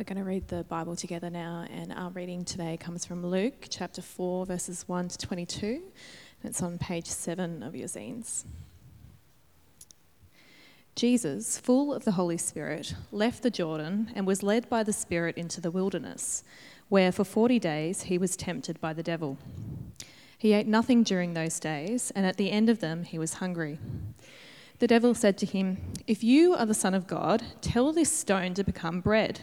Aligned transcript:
We're 0.00 0.04
going 0.04 0.16
to 0.16 0.24
read 0.24 0.48
the 0.48 0.64
Bible 0.64 0.96
together 0.96 1.28
now, 1.28 1.66
and 1.70 1.92
our 1.92 2.08
reading 2.08 2.42
today 2.42 2.78
comes 2.78 3.04
from 3.04 3.26
Luke 3.26 3.66
chapter 3.68 4.00
4, 4.00 4.46
verses 4.46 4.88
1 4.88 5.08
to 5.08 5.18
22. 5.18 5.66
And 5.66 5.82
it's 6.42 6.62
on 6.62 6.78
page 6.78 7.04
7 7.04 7.62
of 7.62 7.76
your 7.76 7.86
zines. 7.86 8.44
Jesus, 10.96 11.58
full 11.58 11.92
of 11.92 12.06
the 12.06 12.12
Holy 12.12 12.38
Spirit, 12.38 12.94
left 13.12 13.42
the 13.42 13.50
Jordan 13.50 14.10
and 14.14 14.26
was 14.26 14.42
led 14.42 14.70
by 14.70 14.82
the 14.82 14.94
Spirit 14.94 15.36
into 15.36 15.60
the 15.60 15.70
wilderness, 15.70 16.44
where 16.88 17.12
for 17.12 17.24
40 17.24 17.58
days 17.58 18.04
he 18.04 18.16
was 18.16 18.38
tempted 18.38 18.80
by 18.80 18.94
the 18.94 19.02
devil. 19.02 19.36
He 20.38 20.54
ate 20.54 20.66
nothing 20.66 21.02
during 21.02 21.34
those 21.34 21.60
days, 21.60 22.10
and 22.12 22.24
at 22.24 22.38
the 22.38 22.50
end 22.50 22.70
of 22.70 22.80
them 22.80 23.04
he 23.04 23.18
was 23.18 23.34
hungry. 23.34 23.78
The 24.78 24.86
devil 24.86 25.12
said 25.12 25.36
to 25.36 25.44
him, 25.44 25.76
If 26.06 26.24
you 26.24 26.54
are 26.54 26.64
the 26.64 26.72
Son 26.72 26.94
of 26.94 27.06
God, 27.06 27.42
tell 27.60 27.92
this 27.92 28.10
stone 28.10 28.54
to 28.54 28.64
become 28.64 29.02
bread. 29.02 29.42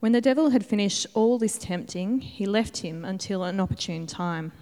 When 0.00 0.12
the 0.12 0.20
devil 0.20 0.50
had 0.50 0.64
finished 0.64 1.08
all 1.12 1.38
this 1.38 1.58
tempting, 1.58 2.20
he 2.20 2.46
left 2.46 2.78
him 2.78 3.04
until 3.04 3.42
an 3.42 3.58
opportune 3.58 4.06
time. 4.06 4.52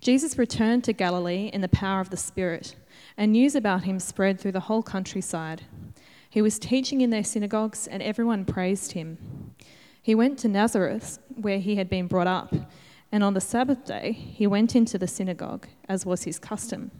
Jesus 0.00 0.38
returned 0.38 0.84
to 0.84 0.94
Galilee 0.94 1.50
in 1.52 1.60
the 1.60 1.68
power 1.68 2.00
of 2.00 2.08
the 2.08 2.16
Spirit, 2.16 2.76
and 3.18 3.32
news 3.32 3.54
about 3.54 3.84
him 3.84 3.98
spread 3.98 4.40
through 4.40 4.52
the 4.52 4.60
whole 4.60 4.82
countryside. 4.82 5.64
He 6.30 6.40
was 6.40 6.58
teaching 6.58 7.02
in 7.02 7.10
their 7.10 7.24
synagogues, 7.24 7.86
and 7.86 8.02
everyone 8.02 8.46
praised 8.46 8.92
him. 8.92 9.54
He 10.00 10.14
went 10.14 10.38
to 10.38 10.48
Nazareth, 10.48 11.18
where 11.34 11.58
he 11.58 11.76
had 11.76 11.90
been 11.90 12.06
brought 12.06 12.26
up, 12.26 12.54
and 13.12 13.22
on 13.22 13.34
the 13.34 13.40
Sabbath 13.42 13.84
day 13.84 14.12
he 14.12 14.46
went 14.46 14.74
into 14.74 14.96
the 14.96 15.06
synagogue, 15.06 15.66
as 15.90 16.06
was 16.06 16.22
his 16.22 16.38
custom. 16.38 16.90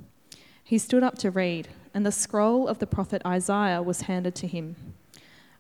He 0.63 0.77
stood 0.77 1.03
up 1.03 1.17
to 1.19 1.31
read, 1.31 1.69
and 1.95 2.05
the 2.05 2.13
scroll 2.13 2.69
of 2.69 2.79
the 2.79 2.87
prophet 2.87 3.23
Isaiah 3.25 3.81
was 3.81 4.03
handed 4.03 4.35
to 4.35 4.47
him. 4.47 4.77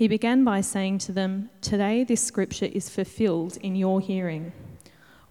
He 0.00 0.08
began 0.08 0.44
by 0.44 0.62
saying 0.62 1.00
to 1.00 1.12
them, 1.12 1.50
Today 1.60 2.04
this 2.04 2.22
scripture 2.22 2.64
is 2.64 2.88
fulfilled 2.88 3.58
in 3.58 3.76
your 3.76 4.00
hearing. 4.00 4.50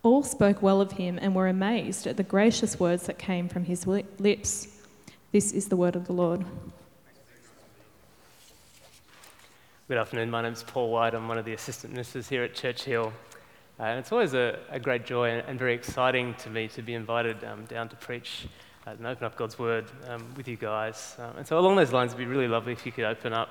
All 0.04 0.22
spoke 0.22 0.62
well 0.62 0.80
of 0.80 0.92
him 0.92 1.18
and 1.20 1.34
were 1.34 1.48
amazed 1.48 2.06
at 2.06 2.18
the 2.18 2.24
gracious 2.24 2.80
words 2.80 3.08
that 3.08 3.18
came 3.18 3.50
from 3.50 3.64
his 3.64 3.88
lips. 3.88 4.68
This 5.32 5.54
is 5.54 5.70
the 5.70 5.76
word 5.76 5.96
of 5.96 6.06
the 6.06 6.14
Lord. 6.14 6.46
Good 9.88 9.98
afternoon. 9.98 10.30
My 10.30 10.44
name 10.44 10.54
is 10.54 10.62
Paul 10.62 10.92
White. 10.92 11.16
I'm 11.16 11.28
one 11.28 11.40
of 11.40 11.46
the 11.46 11.54
assistant 11.54 11.94
ministers 11.94 12.30
here 12.30 12.44
at 12.44 12.54
Church 12.54 12.84
Hill. 12.84 13.12
Uh, 13.80 13.84
and 13.86 13.98
it's 13.98 14.12
always 14.12 14.36
a, 14.36 14.60
a, 14.70 14.80
great 14.80 15.04
joy 15.04 15.30
and, 15.32 15.58
very 15.58 15.74
exciting 15.74 16.36
to 16.36 16.52
me 16.52 16.68
to 16.68 16.84
be 16.84 16.94
invited 16.94 17.44
um, 17.44 17.66
down 17.66 17.90
to 17.90 17.96
preach 17.96 18.48
uh, 18.86 18.92
and 18.92 19.08
open 19.08 19.26
up 19.26 19.36
God's 19.36 19.58
Word 19.58 19.86
um, 20.08 20.32
with 20.38 20.48
you 20.48 20.58
guys. 20.58 21.16
Um, 21.18 21.38
and 21.38 21.48
so, 21.48 21.58
along 21.58 21.76
those 21.78 21.92
lines, 21.92 22.12
it'd 22.12 22.20
be 22.20 22.32
really 22.32 22.48
lovely 22.48 22.74
if 22.74 22.86
you 22.86 22.92
could 22.92 23.06
open 23.06 23.34
up 23.34 23.50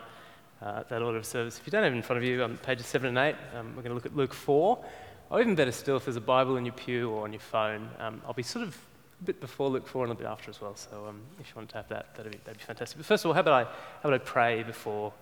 uh, 0.63 0.83
that 0.89 1.03
order 1.03 1.19
of 1.19 1.27
service. 1.27 1.59
If 1.59 1.67
you 1.67 1.71
don't 1.71 1.85
have 1.85 1.93
it 1.93 1.97
in 1.97 2.03
front 2.03 2.23
of 2.23 2.29
you, 2.29 2.43
on 2.43 2.57
pages 2.59 2.87
7 2.87 3.09
and 3.09 3.19
8, 3.19 3.35
um, 3.57 3.67
we're 3.69 3.83
going 3.83 3.91
to 3.91 3.95
look 3.95 4.07
at 4.07 4.17
Luke 4.17 4.35
4. 4.35 4.85
Or 5.31 5.41
even 5.41 5.55
better 5.55 5.73
still, 5.73 5.97
if 5.97 6.05
there's 6.05 6.17
a 6.17 6.21
Bible 6.21 6.57
in 6.57 6.65
your 6.65 6.75
pew 6.75 7.11
or 7.11 7.25
on 7.25 7.33
your 7.33 7.41
phone, 7.41 7.89
um, 7.99 8.23
I'll 8.27 8.33
be 8.33 8.43
sort 8.43 8.67
of 8.67 8.77
a 9.21 9.25
bit 9.25 9.41
before 9.41 9.69
Luke 9.69 9.87
4 9.87 10.05
and 10.05 10.13
a 10.13 10.15
bit 10.15 10.27
after 10.27 10.51
as 10.51 10.61
well. 10.61 10.75
So 10.75 11.07
um, 11.09 11.21
if 11.39 11.49
you 11.49 11.53
want 11.57 11.69
to 11.71 11.77
have 11.77 11.89
that, 11.89 12.15
that'd 12.17 12.33
be, 12.33 12.39
that'd 12.39 12.59
be 12.59 12.65
fantastic. 12.65 12.97
But 12.97 13.07
first 13.07 13.25
of 13.25 13.29
all, 13.29 13.35
how 13.35 13.41
about, 13.41 13.55
I, 13.55 13.65
how 13.65 14.09
about 14.09 14.15
I 14.15 14.25
pray 14.25 14.63
before 14.63 15.13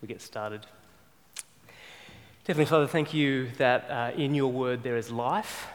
we 0.00 0.08
get 0.08 0.20
started? 0.20 0.66
Heavenly 2.46 2.66
Father, 2.66 2.86
thank 2.86 3.12
you 3.12 3.48
that 3.58 3.90
uh, 3.90 4.12
in 4.16 4.34
your 4.34 4.50
word 4.50 4.82
there 4.82 4.96
is 4.96 5.10
life 5.10 5.68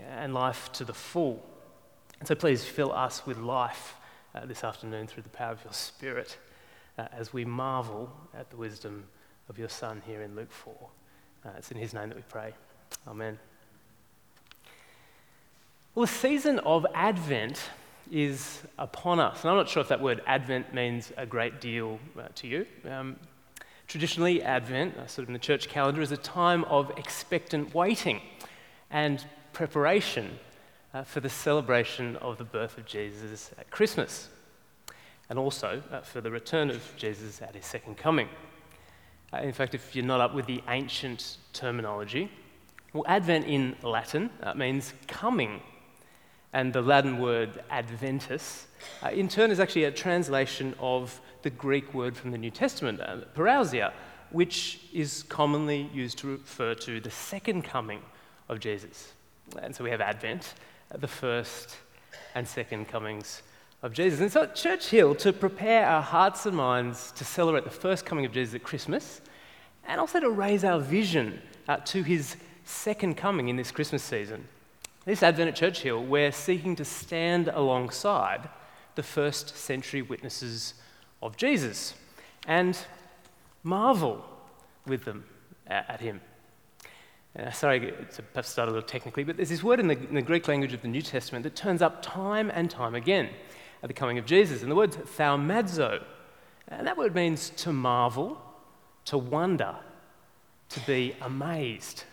and 0.00 0.34
life 0.34 0.72
to 0.72 0.84
the 0.84 0.94
full. 0.94 1.44
And 2.18 2.26
so 2.26 2.34
please 2.34 2.64
fill 2.64 2.92
us 2.92 3.26
with 3.26 3.38
life 3.38 3.94
uh, 4.34 4.46
this 4.46 4.64
afternoon 4.64 5.06
through 5.06 5.22
the 5.22 5.28
power 5.28 5.52
of 5.52 5.62
your 5.64 5.72
Spirit 5.72 6.38
uh, 6.98 7.06
as 7.12 7.32
we 7.32 7.44
marvel 7.44 8.12
at 8.34 8.50
the 8.50 8.56
wisdom 8.56 9.04
of 9.48 9.58
your 9.58 9.68
Son 9.68 10.02
here 10.06 10.22
in 10.22 10.34
Luke 10.34 10.50
4. 10.50 10.74
Uh, 11.44 11.50
it's 11.56 11.70
in 11.70 11.78
his 11.78 11.94
name 11.94 12.08
that 12.08 12.16
we 12.16 12.24
pray. 12.28 12.52
Amen. 13.06 13.38
Well, 15.94 16.06
the 16.06 16.12
season 16.12 16.58
of 16.60 16.84
Advent 16.94 17.62
is 18.10 18.62
upon 18.78 19.20
us. 19.20 19.42
And 19.42 19.50
I'm 19.50 19.56
not 19.56 19.68
sure 19.68 19.80
if 19.80 19.88
that 19.88 20.00
word 20.00 20.22
Advent 20.26 20.74
means 20.74 21.12
a 21.16 21.26
great 21.26 21.60
deal 21.60 21.98
uh, 22.18 22.28
to 22.36 22.46
you. 22.46 22.66
Um, 22.88 23.16
traditionally, 23.86 24.42
Advent, 24.42 24.96
uh, 24.96 25.06
sort 25.06 25.24
of 25.24 25.28
in 25.28 25.32
the 25.34 25.38
church 25.38 25.68
calendar, 25.68 26.02
is 26.02 26.12
a 26.12 26.16
time 26.16 26.64
of 26.64 26.90
expectant 26.96 27.74
waiting 27.74 28.20
and 28.90 29.24
preparation 29.52 30.38
uh, 30.94 31.02
for 31.04 31.20
the 31.20 31.28
celebration 31.28 32.16
of 32.16 32.38
the 32.38 32.44
birth 32.44 32.78
of 32.78 32.86
Jesus 32.86 33.50
at 33.58 33.70
Christmas 33.70 34.28
and 35.30 35.38
also 35.38 35.82
uh, 35.90 36.00
for 36.00 36.20
the 36.20 36.30
return 36.30 36.70
of 36.70 36.82
Jesus 36.96 37.42
at 37.42 37.54
his 37.54 37.66
second 37.66 37.96
coming. 37.96 38.28
Uh, 39.32 39.38
in 39.38 39.52
fact, 39.52 39.74
if 39.74 39.94
you're 39.94 40.04
not 40.04 40.20
up 40.20 40.34
with 40.34 40.46
the 40.46 40.62
ancient 40.68 41.36
terminology, 41.52 42.30
well, 42.92 43.04
Advent 43.06 43.46
in 43.46 43.76
Latin 43.82 44.30
uh, 44.42 44.54
means 44.54 44.94
coming. 45.06 45.60
And 46.54 46.72
the 46.72 46.80
Latin 46.80 47.18
word 47.18 47.62
adventus, 47.70 48.68
in 49.12 49.28
turn, 49.28 49.50
is 49.50 49.60
actually 49.60 49.84
a 49.84 49.90
translation 49.90 50.74
of 50.80 51.20
the 51.42 51.50
Greek 51.50 51.92
word 51.92 52.16
from 52.16 52.30
the 52.30 52.38
New 52.38 52.50
Testament, 52.50 53.00
parousia, 53.34 53.92
which 54.30 54.80
is 54.94 55.24
commonly 55.24 55.90
used 55.92 56.16
to 56.18 56.28
refer 56.28 56.74
to 56.74 57.00
the 57.00 57.10
second 57.10 57.64
coming 57.64 58.00
of 58.48 58.60
Jesus. 58.60 59.12
And 59.60 59.76
so 59.76 59.84
we 59.84 59.90
have 59.90 60.00
Advent, 60.00 60.54
the 60.98 61.06
first 61.06 61.76
and 62.34 62.48
second 62.48 62.88
comings 62.88 63.42
of 63.82 63.92
Jesus. 63.92 64.20
And 64.20 64.30
so 64.30 64.42
at 64.42 64.54
Church 64.54 64.88
Hill, 64.88 65.14
to 65.16 65.32
prepare 65.32 65.86
our 65.86 66.02
hearts 66.02 66.46
and 66.46 66.56
minds 66.56 67.12
to 67.12 67.24
celebrate 67.24 67.64
the 67.64 67.70
first 67.70 68.04
coming 68.04 68.24
of 68.24 68.32
Jesus 68.32 68.54
at 68.54 68.62
Christmas, 68.62 69.20
and 69.86 70.00
also 70.00 70.20
to 70.20 70.30
raise 70.30 70.64
our 70.64 70.80
vision 70.80 71.40
uh, 71.68 71.76
to 71.78 72.02
his 72.02 72.36
second 72.64 73.16
coming 73.16 73.48
in 73.48 73.56
this 73.56 73.70
Christmas 73.70 74.02
season. 74.02 74.46
This 75.04 75.22
Advent 75.22 75.48
at 75.48 75.56
Church 75.56 75.80
Hill, 75.80 76.04
we're 76.04 76.32
seeking 76.32 76.76
to 76.76 76.84
stand 76.84 77.48
alongside 77.48 78.48
the 78.94 79.02
first 79.02 79.56
century 79.56 80.02
witnesses 80.02 80.74
of 81.22 81.36
Jesus 81.36 81.94
and 82.46 82.78
marvel 83.62 84.24
with 84.86 85.04
them 85.04 85.24
at 85.66 86.00
him. 86.00 86.20
Uh, 87.38 87.50
sorry 87.50 87.92
to 88.14 88.22
perhaps 88.22 88.48
start 88.48 88.68
a 88.68 88.72
little 88.72 88.86
technically, 88.86 89.22
but 89.22 89.36
there's 89.36 89.50
this 89.50 89.62
word 89.62 89.78
in 89.78 89.86
the, 89.86 89.96
in 89.96 90.14
the 90.14 90.22
Greek 90.22 90.48
language 90.48 90.72
of 90.72 90.82
the 90.82 90.88
New 90.88 91.02
Testament 91.02 91.44
that 91.44 91.54
turns 91.54 91.80
up 91.80 92.02
time 92.02 92.50
and 92.52 92.70
time 92.70 92.94
again 92.94 93.28
at 93.82 93.88
the 93.88 93.94
coming 93.94 94.18
of 94.18 94.26
Jesus. 94.26 94.62
And 94.62 94.70
the 94.70 94.76
word's 94.76 94.96
thaumazo. 94.96 96.02
And 96.68 96.86
that 96.86 96.96
word 96.96 97.14
means 97.14 97.50
to 97.50 97.72
marvel, 97.72 98.40
to 99.06 99.18
wonder, 99.18 99.76
to 100.70 100.80
be 100.80 101.14
amazed. 101.22 102.04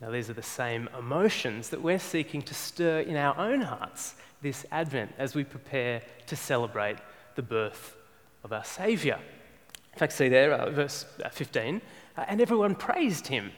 Now, 0.00 0.10
these 0.10 0.28
are 0.28 0.34
the 0.34 0.42
same 0.42 0.88
emotions 0.98 1.70
that 1.70 1.80
we're 1.80 1.98
seeking 1.98 2.42
to 2.42 2.54
stir 2.54 3.00
in 3.00 3.16
our 3.16 3.36
own 3.38 3.62
hearts 3.62 4.16
this 4.42 4.66
Advent 4.70 5.14
as 5.16 5.34
we 5.34 5.44
prepare 5.44 6.02
to 6.26 6.36
celebrate 6.36 6.98
the 7.36 7.42
birth 7.42 7.96
of 8.42 8.52
our 8.52 8.64
Saviour. 8.64 9.16
In 9.94 9.98
fact, 9.98 10.12
see 10.12 10.28
there, 10.28 10.52
uh, 10.52 10.70
verse 10.70 11.06
uh, 11.24 11.30
15, 11.30 11.80
uh, 12.18 12.24
and 12.28 12.40
everyone 12.40 12.74
praised 12.74 13.28
him. 13.28 13.52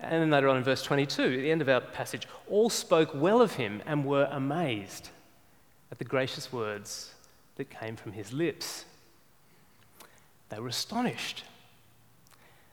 And 0.00 0.20
then 0.20 0.30
later 0.30 0.48
on 0.48 0.58
in 0.58 0.64
verse 0.64 0.82
22, 0.82 1.22
at 1.22 1.28
the 1.28 1.50
end 1.50 1.62
of 1.62 1.68
our 1.68 1.80
passage, 1.80 2.26
all 2.48 2.68
spoke 2.68 3.10
well 3.14 3.40
of 3.40 3.52
him 3.52 3.80
and 3.86 4.04
were 4.04 4.28
amazed 4.30 5.08
at 5.92 5.98
the 5.98 6.04
gracious 6.04 6.50
words 6.50 7.12
that 7.56 7.68
came 7.68 7.96
from 7.96 8.12
his 8.12 8.32
lips. 8.32 8.86
They 10.48 10.58
were 10.58 10.68
astonished. 10.68 11.44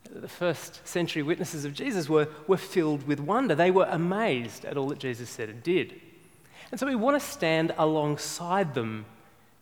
The 0.10 0.30
first 0.30 0.88
century 0.88 1.21
witnesses 1.21 1.66
of 1.66 1.74
Jesus 1.74 2.07
were, 2.07 2.30
were 2.48 2.57
filled 2.57 3.06
with 3.06 3.19
wonder. 3.19 3.54
They 3.54 3.71
were 3.71 3.88
amazed 3.92 4.63
at 4.63 4.77
all 4.77 4.88
that 4.88 5.00
Jesus 5.00 5.30
said 5.30 5.50
and 5.50 5.62
did. 5.62 6.00
And 6.71 6.80
so 6.80 6.88
we 6.88 6.95
want 6.95 7.21
to 7.21 7.27
stand 7.27 7.74
alongside 7.77 8.74
them 8.74 9.06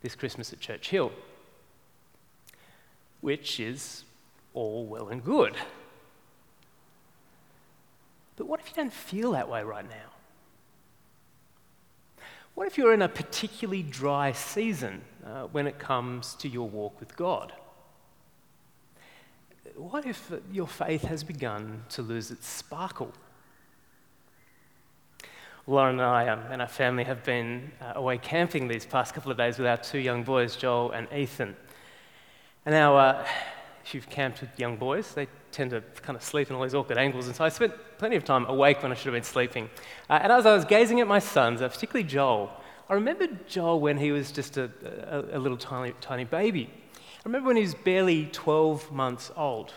this 0.01 0.13
Christmas 0.13 0.53
at 0.53 0.59
Church 0.59 0.89
Hill, 0.89 1.11
which 3.21 3.59
is 3.59 4.03
all 4.53 4.85
well 4.85 5.09
and 5.09 5.23
good. 5.23 5.55
But 8.35 8.45
what 8.45 8.59
if 8.59 8.69
you 8.69 8.75
don't 8.75 8.93
feel 8.93 9.31
that 9.31 9.49
way 9.49 9.63
right 9.63 9.87
now? 9.89 10.16
What 12.57 12.65
if 12.65 12.75
you're 12.75 12.95
in 12.95 13.03
a 13.03 13.07
particularly 13.07 13.83
dry 13.83 14.31
season 14.31 15.03
uh, 15.23 15.43
when 15.43 15.67
it 15.67 15.77
comes 15.77 16.33
to 16.39 16.47
your 16.47 16.67
walk 16.67 16.99
with 16.99 17.15
God? 17.15 17.53
What 19.75 20.07
if 20.07 20.31
your 20.51 20.65
faith 20.65 21.03
has 21.03 21.23
begun 21.23 21.83
to 21.89 22.01
lose 22.01 22.31
its 22.31 22.47
sparkle? 22.47 23.13
Lauren 25.67 25.99
and 25.99 26.01
I 26.01 26.29
um, 26.29 26.39
and 26.49 26.59
our 26.63 26.67
family 26.67 27.03
have 27.03 27.23
been 27.23 27.73
uh, 27.79 27.91
away 27.93 28.17
camping 28.17 28.67
these 28.67 28.87
past 28.87 29.13
couple 29.13 29.31
of 29.31 29.37
days 29.37 29.59
with 29.59 29.67
our 29.67 29.77
two 29.77 29.99
young 29.99 30.23
boys, 30.23 30.55
Joel 30.55 30.93
and 30.93 31.07
Ethan. 31.13 31.55
And 32.65 32.73
now, 32.73 32.97
uh, 32.97 33.27
if 33.85 33.93
you've 33.93 34.09
camped 34.09 34.41
with 34.41 34.59
young 34.59 34.77
boys, 34.77 35.13
they 35.13 35.27
tend 35.57 35.71
to 35.71 35.81
kind 36.01 36.15
of 36.15 36.23
sleep 36.23 36.49
in 36.49 36.55
all 36.55 36.63
these 36.63 36.73
awkward 36.73 36.97
angles. 36.97 37.27
And 37.27 37.35
so 37.35 37.43
I 37.43 37.49
spent 37.49 37.73
plenty 37.97 38.15
of 38.15 38.23
time 38.23 38.45
awake 38.45 38.81
when 38.81 38.91
I 38.91 38.95
should 38.95 39.07
have 39.07 39.13
been 39.13 39.23
sleeping. 39.23 39.69
Uh, 40.09 40.19
and 40.21 40.31
as 40.31 40.45
I 40.45 40.53
was 40.53 40.65
gazing 40.65 41.01
at 41.01 41.07
my 41.07 41.19
sons, 41.19 41.61
uh, 41.61 41.67
particularly 41.67 42.07
Joel, 42.07 42.51
I 42.89 42.93
remembered 42.93 43.47
Joel 43.47 43.79
when 43.79 43.97
he 43.97 44.11
was 44.11 44.31
just 44.31 44.57
a, 44.57 44.71
a, 45.09 45.37
a 45.37 45.39
little 45.39 45.57
tiny, 45.57 45.93
tiny 45.99 46.23
baby. 46.23 46.69
I 46.95 47.21
remember 47.25 47.47
when 47.47 47.57
he 47.57 47.63
was 47.63 47.75
barely 47.75 48.27
12 48.27 48.91
months 48.91 49.31
old. 49.35 49.73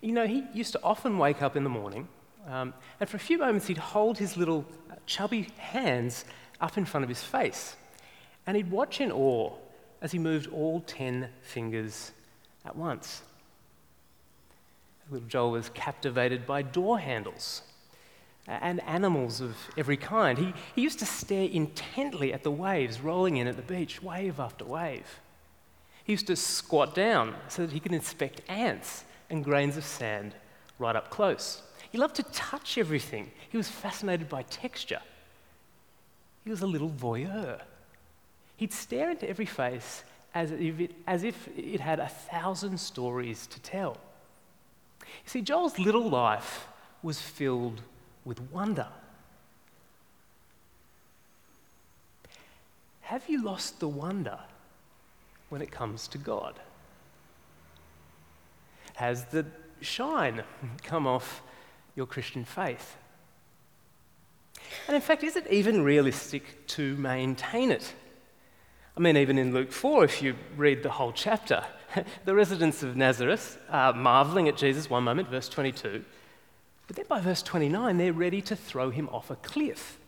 You 0.00 0.12
know, 0.12 0.26
he 0.26 0.44
used 0.54 0.72
to 0.72 0.82
often 0.82 1.18
wake 1.18 1.42
up 1.42 1.56
in 1.56 1.64
the 1.64 1.70
morning 1.70 2.08
um, 2.48 2.72
and 2.98 3.08
for 3.08 3.16
a 3.16 3.20
few 3.20 3.38
moments, 3.38 3.66
he'd 3.66 3.78
hold 3.78 4.18
his 4.18 4.36
little 4.36 4.64
uh, 4.90 4.94
chubby 5.06 5.48
hands 5.58 6.24
up 6.60 6.78
in 6.78 6.84
front 6.84 7.04
of 7.04 7.08
his 7.08 7.22
face. 7.22 7.76
And 8.46 8.56
he'd 8.56 8.70
watch 8.70 9.00
in 9.00 9.12
awe 9.12 9.52
as 10.00 10.12
he 10.12 10.18
moved 10.18 10.50
all 10.50 10.80
10 10.80 11.28
fingers 11.42 12.12
at 12.64 12.74
once. 12.74 13.22
Little 15.10 15.28
Joel 15.28 15.50
was 15.52 15.70
captivated 15.70 16.46
by 16.46 16.62
door 16.62 16.98
handles 16.98 17.62
and 18.46 18.82
animals 18.84 19.40
of 19.40 19.56
every 19.76 19.96
kind. 19.96 20.38
He, 20.38 20.54
he 20.74 20.82
used 20.82 20.98
to 21.00 21.06
stare 21.06 21.48
intently 21.48 22.32
at 22.32 22.42
the 22.42 22.50
waves 22.50 23.00
rolling 23.00 23.36
in 23.36 23.46
at 23.46 23.56
the 23.56 23.62
beach, 23.62 24.02
wave 24.02 24.40
after 24.40 24.64
wave. 24.64 25.20
He 26.04 26.12
used 26.12 26.26
to 26.28 26.36
squat 26.36 26.94
down 26.94 27.34
so 27.48 27.66
that 27.66 27.72
he 27.72 27.80
could 27.80 27.92
inspect 27.92 28.40
ants 28.48 29.04
and 29.28 29.44
grains 29.44 29.76
of 29.76 29.84
sand 29.84 30.34
right 30.78 30.96
up 30.96 31.10
close. 31.10 31.62
He 31.90 31.98
loved 31.98 32.16
to 32.16 32.22
touch 32.22 32.78
everything. 32.78 33.30
He 33.50 33.56
was 33.56 33.68
fascinated 33.68 34.28
by 34.28 34.42
texture. 34.44 35.00
He 36.44 36.50
was 36.50 36.62
a 36.62 36.66
little 36.66 36.90
voyeur. 36.90 37.60
He'd 38.56 38.72
stare 38.72 39.10
into 39.10 39.28
every 39.28 39.46
face 39.46 40.04
as 40.34 40.50
if 40.52 40.80
it, 40.80 40.94
as 41.06 41.24
if 41.24 41.48
it 41.56 41.80
had 41.80 42.00
a 42.00 42.08
thousand 42.08 42.78
stories 42.78 43.46
to 43.48 43.60
tell. 43.60 43.98
You 45.00 45.30
see, 45.30 45.42
Joel's 45.42 45.78
little 45.78 46.08
life 46.08 46.66
was 47.02 47.20
filled 47.20 47.80
with 48.24 48.40
wonder. 48.52 48.88
Have 53.02 53.28
you 53.28 53.42
lost 53.42 53.80
the 53.80 53.88
wonder 53.88 54.38
when 55.48 55.62
it 55.62 55.70
comes 55.70 56.08
to 56.08 56.18
God? 56.18 56.60
Has 58.96 59.24
the 59.26 59.46
shine 59.80 60.42
come 60.82 61.06
off 61.06 61.40
your 61.96 62.06
Christian 62.06 62.44
faith? 62.44 62.96
And 64.86 64.94
in 64.94 65.00
fact, 65.00 65.22
is 65.22 65.36
it 65.36 65.46
even 65.50 65.82
realistic 65.82 66.66
to 66.68 66.96
maintain 66.96 67.70
it? 67.70 67.94
I 68.96 69.00
mean, 69.00 69.16
even 69.16 69.38
in 69.38 69.54
Luke 69.54 69.72
4, 69.72 70.04
if 70.04 70.20
you 70.20 70.34
read 70.56 70.82
the 70.82 70.90
whole 70.90 71.12
chapter, 71.12 71.64
the 72.24 72.34
residents 72.34 72.82
of 72.82 72.96
Nazareth 72.96 73.58
are 73.70 73.92
marveling 73.92 74.48
at 74.48 74.56
Jesus 74.56 74.90
one 74.90 75.04
moment, 75.04 75.28
verse 75.28 75.48
22, 75.48 76.04
but 76.86 76.96
then 76.96 77.04
by 77.08 77.20
verse 77.20 77.42
29, 77.42 77.98
they're 77.98 78.12
ready 78.12 78.40
to 78.42 78.56
throw 78.56 78.90
him 78.90 79.08
off 79.10 79.30
a 79.30 79.36
cliff. 79.36 79.98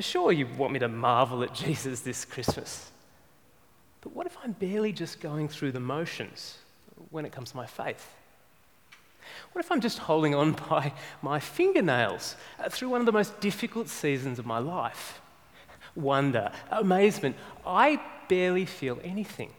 Sure, 0.00 0.32
you 0.32 0.46
want 0.56 0.72
me 0.72 0.78
to 0.78 0.88
marvel 0.88 1.42
at 1.42 1.54
Jesus 1.54 2.00
this 2.00 2.24
Christmas, 2.24 2.90
but 4.00 4.14
what 4.14 4.26
if 4.26 4.36
I'm 4.42 4.52
barely 4.52 4.92
just 4.92 5.20
going 5.20 5.48
through 5.48 5.72
the 5.72 5.80
motions 5.80 6.58
when 7.10 7.24
it 7.24 7.32
comes 7.32 7.50
to 7.50 7.56
my 7.56 7.66
faith? 7.66 8.14
What 9.52 9.64
if 9.64 9.70
I'm 9.70 9.80
just 9.80 9.98
holding 9.98 10.34
on 10.34 10.52
by 10.70 10.92
my 11.22 11.40
fingernails 11.40 12.36
uh, 12.58 12.68
through 12.68 12.88
one 12.88 13.00
of 13.00 13.06
the 13.06 13.12
most 13.12 13.38
difficult 13.40 13.88
seasons 13.88 14.38
of 14.38 14.46
my 14.46 14.58
life? 14.58 15.20
Wonder, 15.94 16.52
amazement. 16.70 17.36
I 17.66 18.00
barely 18.28 18.66
feel 18.66 19.00
anything. 19.02 19.50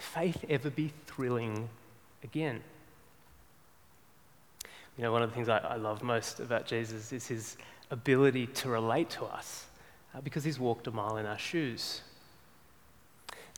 Faith 0.00 0.44
ever 0.48 0.70
be 0.70 0.92
thrilling 1.06 1.68
again? 2.24 2.60
You 4.96 5.04
know, 5.04 5.12
one 5.12 5.22
of 5.22 5.30
the 5.30 5.34
things 5.34 5.48
I, 5.48 5.58
I 5.58 5.76
love 5.76 6.02
most 6.02 6.40
about 6.40 6.66
Jesus 6.66 7.12
is 7.12 7.26
his 7.26 7.56
ability 7.90 8.46
to 8.46 8.68
relate 8.68 9.10
to 9.10 9.24
us 9.24 9.66
uh, 10.14 10.20
because 10.20 10.44
he's 10.44 10.58
walked 10.58 10.86
a 10.86 10.90
mile 10.90 11.16
in 11.16 11.26
our 11.26 11.38
shoes. 11.38 12.02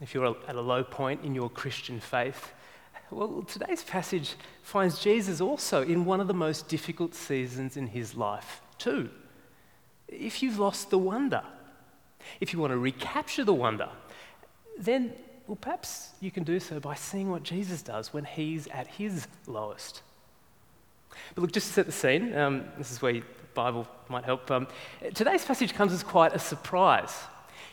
If 0.00 0.14
you're 0.14 0.36
at 0.48 0.56
a 0.56 0.60
low 0.60 0.82
point 0.84 1.24
in 1.24 1.34
your 1.34 1.48
Christian 1.48 2.00
faith, 2.00 2.52
well, 3.10 3.42
today's 3.42 3.84
passage 3.84 4.34
finds 4.62 4.98
Jesus 5.00 5.40
also 5.40 5.82
in 5.82 6.04
one 6.04 6.20
of 6.20 6.28
the 6.28 6.34
most 6.34 6.68
difficult 6.68 7.14
seasons 7.14 7.76
in 7.76 7.86
his 7.88 8.14
life, 8.14 8.62
too. 8.78 9.10
If 10.08 10.42
you've 10.42 10.58
lost 10.58 10.90
the 10.90 10.98
wonder, 10.98 11.42
if 12.40 12.52
you 12.52 12.58
want 12.58 12.72
to 12.72 12.78
recapture 12.78 13.44
the 13.44 13.54
wonder, 13.54 13.88
then, 14.78 15.12
well, 15.52 15.58
perhaps 15.60 16.12
you 16.22 16.30
can 16.30 16.44
do 16.44 16.58
so 16.58 16.80
by 16.80 16.94
seeing 16.94 17.30
what 17.30 17.42
Jesus 17.42 17.82
does 17.82 18.14
when 18.14 18.24
he's 18.24 18.68
at 18.68 18.86
his 18.86 19.26
lowest. 19.46 20.00
But 21.34 21.42
look, 21.42 21.52
just 21.52 21.66
to 21.66 21.72
set 21.74 21.84
the 21.84 21.92
scene, 21.92 22.34
um, 22.34 22.64
this 22.78 22.90
is 22.90 23.02
where 23.02 23.12
the 23.12 23.22
Bible 23.52 23.86
might 24.08 24.24
help. 24.24 24.50
Um, 24.50 24.66
today's 25.12 25.44
passage 25.44 25.74
comes 25.74 25.92
as 25.92 26.02
quite 26.02 26.34
a 26.34 26.38
surprise. 26.38 27.14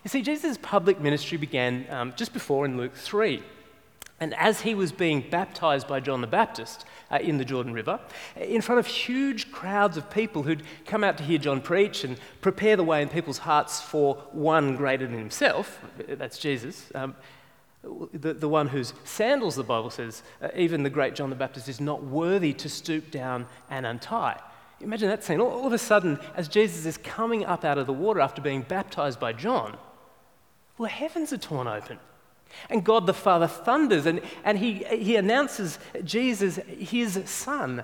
You 0.03 0.09
see, 0.09 0.21
Jesus' 0.21 0.57
public 0.61 0.99
ministry 0.99 1.37
began 1.37 1.85
um, 1.89 2.13
just 2.17 2.33
before 2.33 2.65
in 2.65 2.75
Luke 2.75 2.95
3. 2.95 3.41
And 4.19 4.33
as 4.33 4.59
he 4.59 4.75
was 4.75 4.91
being 4.91 5.23
baptized 5.29 5.87
by 5.87 6.01
John 6.01 6.19
the 6.19 6.27
Baptist 6.27 6.83
uh, 7.09 7.19
in 7.21 7.37
the 7.37 7.45
Jordan 7.45 7.71
River, 7.71 8.01
in 8.35 8.59
front 8.59 8.79
of 8.79 8.87
huge 8.87 9.53
crowds 9.53 9.95
of 9.95 10.11
people 10.11 10.43
who'd 10.43 10.63
come 10.85 11.05
out 11.05 11.17
to 11.19 11.23
hear 11.23 11.37
John 11.37 11.61
preach 11.61 12.03
and 12.03 12.17
prepare 12.41 12.75
the 12.75 12.83
way 12.83 13.01
in 13.01 13.07
people's 13.07 13.37
hearts 13.37 13.79
for 13.79 14.15
one 14.33 14.75
greater 14.75 15.07
than 15.07 15.17
himself, 15.17 15.79
that's 16.09 16.37
Jesus, 16.37 16.91
um, 16.93 17.15
the, 17.81 18.33
the 18.33 18.49
one 18.49 18.67
whose 18.67 18.93
sandals, 19.05 19.55
the 19.55 19.63
Bible 19.63 19.89
says, 19.89 20.23
uh, 20.41 20.49
even 20.55 20.83
the 20.83 20.89
great 20.89 21.15
John 21.15 21.29
the 21.29 21.35
Baptist 21.35 21.69
is 21.69 21.79
not 21.79 22.03
worthy 22.03 22.53
to 22.53 22.69
stoop 22.69 23.09
down 23.11 23.45
and 23.69 23.85
untie. 23.85 24.39
Imagine 24.81 25.09
that 25.09 25.23
scene. 25.23 25.39
All, 25.39 25.49
all 25.49 25.67
of 25.67 25.73
a 25.73 25.77
sudden, 25.77 26.19
as 26.35 26.47
Jesus 26.47 26.85
is 26.85 26.97
coming 26.97 27.45
up 27.45 27.63
out 27.63 27.77
of 27.77 27.87
the 27.87 27.93
water 27.93 28.19
after 28.19 28.41
being 28.41 28.61
baptized 28.61 29.19
by 29.19 29.33
John, 29.33 29.77
well, 30.77 30.89
heavens 30.89 31.33
are 31.33 31.37
torn 31.37 31.67
open. 31.67 31.99
And 32.69 32.83
God 32.83 33.05
the 33.05 33.13
Father 33.13 33.47
thunders 33.47 34.05
and, 34.05 34.21
and 34.43 34.57
he, 34.57 34.83
he 34.85 35.15
announces 35.15 35.77
Jesus, 36.03 36.55
his 36.67 37.21
Son. 37.29 37.83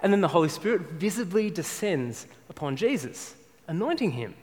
And 0.00 0.12
then 0.12 0.20
the 0.20 0.28
Holy 0.28 0.48
Spirit 0.48 0.92
visibly 0.92 1.50
descends 1.50 2.26
upon 2.48 2.76
Jesus, 2.76 3.34
anointing 3.68 4.12
him. 4.12 4.34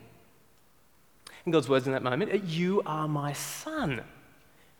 And 1.46 1.54
God's 1.54 1.70
words 1.70 1.88
in 1.88 1.94
that 1.94 2.04
moment, 2.04 2.44
You 2.44 2.82
are 2.86 3.08
my 3.08 3.34
Son. 3.34 4.02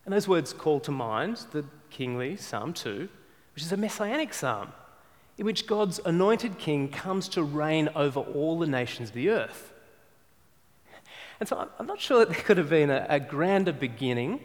And 0.08 0.14
those 0.14 0.26
words 0.26 0.54
call 0.54 0.80
to 0.80 0.92
mind 0.92 1.36
the 1.52 1.66
kingly 1.90 2.38
Psalm 2.38 2.72
2, 2.72 3.10
which 3.54 3.62
is 3.62 3.74
a 3.74 3.76
messianic 3.76 4.34
psalm, 4.34 4.70
in 5.38 5.46
which 5.46 5.68
God's 5.68 6.00
anointed 6.06 6.58
king 6.58 6.88
comes 6.88 7.28
to 7.28 7.44
reign 7.44 7.90
over 7.94 8.22
all 8.22 8.58
the 8.58 8.68
nations 8.68 9.10
of 9.10 9.16
the 9.16 9.30
earth. 9.30 9.74
And 11.42 11.50
so 11.50 11.68
I'm 11.78 11.88
not 11.88 12.00
sure 12.00 12.20
that 12.20 12.30
there 12.30 12.42
could 12.42 12.58
have 12.58 12.70
been 12.70 12.90
a, 12.90 13.06
a 13.10 13.20
grander 13.20 13.74
beginning 13.74 14.40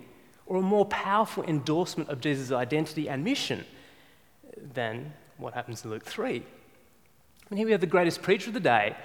or 0.47 0.57
a 0.57 0.62
more 0.62 0.85
powerful 0.87 1.45
endorsement 1.45 2.11
of 2.11 2.21
Jesus' 2.21 2.50
identity 2.50 3.09
and 3.09 3.23
mission 3.23 3.64
than 4.75 5.12
what 5.38 5.54
happens 5.54 5.85
in 5.85 5.92
Luke 5.92 6.04
3. 6.04 6.42
And 7.50 7.59
here 7.59 7.66
we 7.66 7.73
have 7.73 7.81
the 7.81 7.87
greatest 7.87 8.21
preacher 8.21 8.50
of 8.50 8.54
the 8.54 8.59
day 8.59 8.97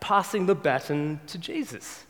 passing 0.00 0.46
the 0.46 0.54
baton 0.54 1.18
to 1.26 1.38
Jesus. 1.38 2.04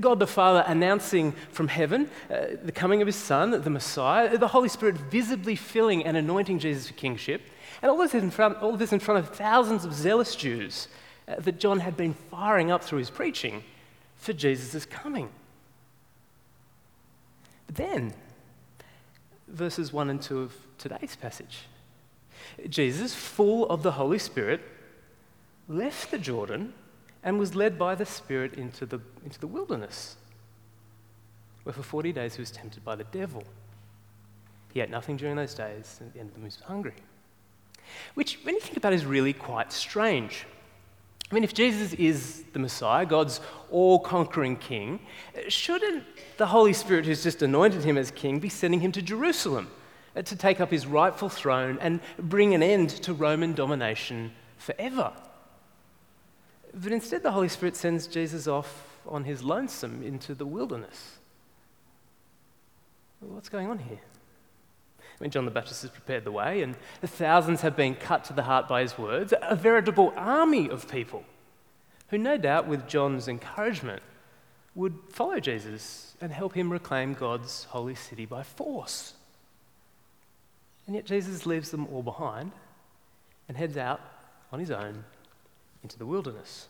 God 0.00 0.18
the 0.18 0.26
Father 0.26 0.64
announcing 0.66 1.32
from 1.50 1.68
heaven 1.68 2.10
uh, 2.30 2.56
the 2.62 2.72
coming 2.72 3.02
of 3.02 3.06
his 3.06 3.16
Son, 3.16 3.50
the 3.50 3.70
Messiah, 3.70 4.36
the 4.38 4.48
Holy 4.48 4.68
Spirit 4.68 4.96
visibly 4.96 5.56
filling 5.56 6.04
and 6.04 6.16
anointing 6.16 6.58
Jesus 6.58 6.88
for 6.88 6.94
kingship, 6.94 7.42
and 7.80 7.90
all 7.90 7.98
this 7.98 8.14
in 8.14 8.30
front, 8.30 8.58
all 8.62 8.76
this 8.76 8.92
in 8.92 9.00
front 9.00 9.20
of 9.20 9.34
thousands 9.34 9.84
of 9.84 9.92
zealous 9.92 10.36
Jews 10.36 10.88
uh, 11.28 11.36
that 11.38 11.58
John 11.58 11.80
had 11.80 11.96
been 11.96 12.14
firing 12.30 12.70
up 12.70 12.82
through 12.82 12.98
his 12.98 13.10
preaching 13.10 13.64
for 14.16 14.32
Jesus' 14.32 14.84
coming. 14.84 15.28
But 17.66 17.76
then, 17.76 18.14
verses 19.48 19.92
1 19.92 20.10
and 20.10 20.22
2 20.22 20.40
of 20.40 20.54
today's 20.78 21.16
passage, 21.16 21.60
Jesus, 22.68 23.14
full 23.14 23.68
of 23.68 23.82
the 23.82 23.92
Holy 23.92 24.18
Spirit, 24.18 24.60
left 25.68 26.10
the 26.10 26.18
Jordan 26.18 26.74
and 27.22 27.38
was 27.38 27.54
led 27.54 27.78
by 27.78 27.94
the 27.94 28.06
Spirit 28.06 28.54
into 28.54 28.86
the, 28.86 29.00
into 29.24 29.38
the 29.38 29.46
wilderness, 29.46 30.16
where 31.62 31.72
for 31.72 31.82
40 31.82 32.12
days 32.12 32.34
he 32.34 32.42
was 32.42 32.50
tempted 32.50 32.84
by 32.84 32.96
the 32.96 33.04
devil. 33.04 33.44
He 34.72 34.80
ate 34.80 34.90
nothing 34.90 35.16
during 35.16 35.36
those 35.36 35.54
days, 35.54 35.98
and 36.00 36.08
at 36.08 36.14
the 36.14 36.20
end 36.20 36.28
of 36.30 36.34
them 36.34 36.42
he 36.42 36.46
was 36.46 36.60
hungry. 36.64 36.94
Which, 38.14 38.38
when 38.42 38.54
you 38.54 38.60
think 38.60 38.76
about 38.76 38.92
it, 38.92 38.96
is 38.96 39.06
really 39.06 39.32
quite 39.32 39.72
strange. 39.72 40.46
I 41.30 41.34
mean, 41.34 41.44
if 41.44 41.54
Jesus 41.54 41.94
is 41.94 42.44
the 42.52 42.58
Messiah, 42.58 43.06
God's 43.06 43.40
all 43.70 43.98
conquering 43.98 44.56
king, 44.56 45.00
shouldn't 45.48 46.04
the 46.36 46.46
Holy 46.46 46.74
Spirit 46.74 47.06
who's 47.06 47.22
just 47.22 47.42
anointed 47.42 47.84
him 47.84 47.96
as 47.96 48.10
king 48.10 48.38
be 48.38 48.50
sending 48.50 48.80
him 48.80 48.92
to 48.92 49.00
Jerusalem 49.00 49.70
uh, 50.14 50.22
to 50.22 50.36
take 50.36 50.60
up 50.60 50.70
his 50.70 50.86
rightful 50.86 51.30
throne 51.30 51.78
and 51.80 52.00
bring 52.18 52.54
an 52.54 52.62
end 52.62 52.90
to 52.90 53.14
Roman 53.14 53.54
domination 53.54 54.32
forever? 54.58 55.12
But 56.74 56.92
instead, 56.92 57.22
the 57.22 57.32
Holy 57.32 57.48
Spirit 57.48 57.76
sends 57.76 58.06
Jesus 58.06 58.46
off 58.46 58.98
on 59.06 59.24
his 59.24 59.42
lonesome 59.42 60.02
into 60.02 60.34
the 60.34 60.46
wilderness. 60.46 61.18
What's 63.20 63.48
going 63.48 63.68
on 63.68 63.78
here? 63.78 64.00
I 65.00 65.22
mean, 65.22 65.30
John 65.30 65.44
the 65.44 65.50
Baptist 65.50 65.82
has 65.82 65.90
prepared 65.90 66.24
the 66.24 66.32
way, 66.32 66.62
and 66.62 66.74
the 67.00 67.06
thousands 67.06 67.60
have 67.60 67.76
been 67.76 67.94
cut 67.94 68.24
to 68.24 68.32
the 68.32 68.42
heart 68.42 68.66
by 68.66 68.82
his 68.82 68.98
words, 68.98 69.32
a 69.40 69.54
veritable 69.54 70.12
army 70.16 70.68
of 70.68 70.90
people 70.90 71.24
who, 72.08 72.18
no 72.18 72.36
doubt, 72.36 72.66
with 72.66 72.88
John's 72.88 73.28
encouragement, 73.28 74.02
would 74.74 74.98
follow 75.10 75.38
Jesus 75.38 76.14
and 76.20 76.32
help 76.32 76.54
him 76.54 76.72
reclaim 76.72 77.14
God's 77.14 77.64
holy 77.64 77.94
city 77.94 78.26
by 78.26 78.42
force. 78.42 79.14
And 80.86 80.96
yet, 80.96 81.04
Jesus 81.04 81.46
leaves 81.46 81.70
them 81.70 81.86
all 81.92 82.02
behind 82.02 82.52
and 83.46 83.56
heads 83.56 83.76
out 83.76 84.00
on 84.50 84.58
his 84.58 84.70
own 84.70 85.04
into 85.82 85.98
the 85.98 86.06
wilderness. 86.06 86.68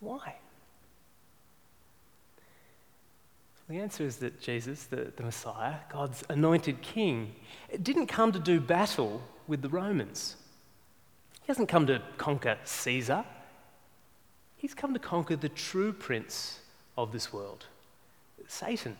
Why? 0.00 0.36
The 3.68 3.78
answer 3.78 4.04
is 4.04 4.16
that 4.16 4.40
Jesus, 4.40 4.84
the, 4.84 5.12
the 5.16 5.22
Messiah, 5.22 5.76
God's 5.90 6.24
anointed 6.28 6.82
king, 6.82 7.34
didn't 7.82 8.06
come 8.06 8.32
to 8.32 8.38
do 8.38 8.60
battle 8.60 9.22
with 9.46 9.62
the 9.62 9.68
Romans. 9.68 10.36
He 11.40 11.46
hasn't 11.46 11.68
come 11.68 11.86
to 11.86 12.02
conquer 12.18 12.58
Caesar. 12.64 13.24
He's 14.56 14.74
come 14.74 14.92
to 14.92 15.00
conquer 15.00 15.36
the 15.36 15.48
true 15.48 15.92
prince 15.92 16.60
of 16.98 17.12
this 17.12 17.32
world, 17.32 17.64
Satan. 18.46 18.96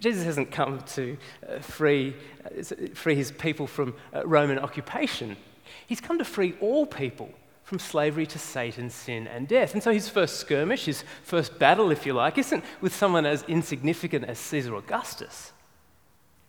Jesus 0.00 0.24
hasn't 0.24 0.50
come 0.50 0.80
to 0.94 1.16
uh, 1.46 1.58
free, 1.58 2.16
uh, 2.44 2.62
free 2.94 3.14
his 3.14 3.30
people 3.30 3.66
from 3.66 3.94
uh, 4.14 4.26
Roman 4.26 4.58
occupation. 4.58 5.36
He's 5.86 6.00
come 6.00 6.18
to 6.18 6.24
free 6.24 6.54
all 6.60 6.86
people 6.86 7.30
from 7.68 7.78
slavery 7.78 8.26
to 8.26 8.38
Satan, 8.38 8.88
sin, 8.88 9.26
and 9.26 9.46
death. 9.46 9.74
And 9.74 9.82
so 9.82 9.92
his 9.92 10.08
first 10.08 10.36
skirmish, 10.38 10.86
his 10.86 11.04
first 11.22 11.58
battle, 11.58 11.90
if 11.90 12.06
you 12.06 12.14
like, 12.14 12.38
isn't 12.38 12.64
with 12.80 12.94
someone 12.94 13.26
as 13.26 13.42
insignificant 13.42 14.24
as 14.24 14.38
Caesar 14.38 14.74
Augustus, 14.74 15.52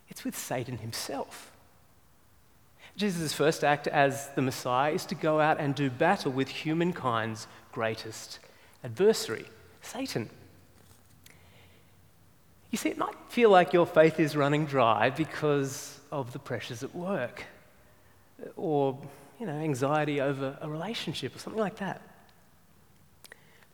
it's 0.08 0.24
with 0.24 0.38
Satan 0.38 0.78
himself. 0.78 1.52
Jesus' 2.96 3.34
first 3.34 3.64
act 3.64 3.88
as 3.88 4.30
the 4.36 4.42
Messiah 4.42 4.92
is 4.92 5.06
to 5.08 5.16
go 5.16 5.40
out 5.40 5.60
and 5.60 5.76
do 5.76 5.90
battle 5.90 6.32
with 6.32 6.48
humankind's 6.48 7.48
greatest 7.72 8.40
adversary, 8.84 9.46
Satan. 9.82 10.30
You 12.72 12.78
see, 12.78 12.90
it 12.90 12.98
might 12.98 13.16
feel 13.30 13.50
like 13.50 13.74
your 13.74 13.86
faith 13.86 14.20
is 14.20 14.36
running 14.36 14.66
dry 14.66 15.10
because 15.10 16.00
of 16.12 16.34
the 16.34 16.40
pressures 16.40 16.84
at 16.84 16.96
work 16.96 17.46
or 18.56 19.00
you 19.40 19.46
know, 19.46 19.54
anxiety 19.54 20.20
over 20.20 20.58
a 20.62 20.70
relationship 20.70 21.36
or 21.36 21.40
something 21.40 21.62
like 21.62 21.78
that. 21.78 22.02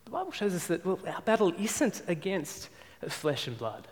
The 0.04 0.10
Bible 0.10 0.32
shows 0.32 0.54
us 0.54 0.68
that 0.68 0.86
well, 0.86 0.98
our 1.06 1.20
battle 1.22 1.52
isn't 1.58 2.02
against 2.06 2.68
flesh 3.08 3.48
and 3.48 3.58
blood, 3.58 3.88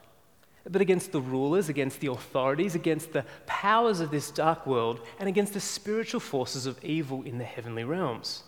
but 0.68 0.80
against 0.80 1.12
the 1.12 1.20
rulers, 1.20 1.68
against 1.68 2.00
the 2.00 2.06
authorities, 2.06 2.74
against 2.74 3.12
the 3.12 3.24
powers 3.46 4.00
of 4.00 4.10
this 4.10 4.30
dark 4.30 4.66
world, 4.66 5.00
and 5.18 5.28
against 5.28 5.54
the 5.54 5.60
spiritual 5.60 6.20
forces 6.20 6.66
of 6.66 6.82
evil 6.84 7.22
in 7.22 7.38
the 7.38 7.44
heavenly 7.44 7.84
realms. 7.84 8.44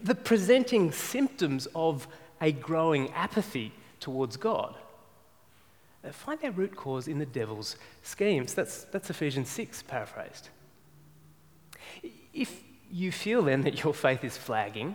The 0.00 0.14
presenting 0.14 0.92
symptoms 0.92 1.66
of 1.74 2.06
a 2.40 2.52
growing 2.52 3.10
apathy 3.12 3.72
towards 4.00 4.36
God 4.36 4.76
uh, 6.04 6.12
find 6.12 6.38
their 6.40 6.52
root 6.52 6.76
cause 6.76 7.08
in 7.08 7.18
the 7.18 7.26
devil's 7.26 7.76
schemes. 8.02 8.54
That's, 8.54 8.84
that's 8.84 9.10
Ephesians 9.10 9.48
6, 9.48 9.82
paraphrased. 9.82 10.50
If 12.38 12.62
you 12.88 13.10
feel 13.10 13.42
then 13.42 13.62
that 13.62 13.82
your 13.82 13.92
faith 13.92 14.22
is 14.22 14.36
flagging, 14.36 14.94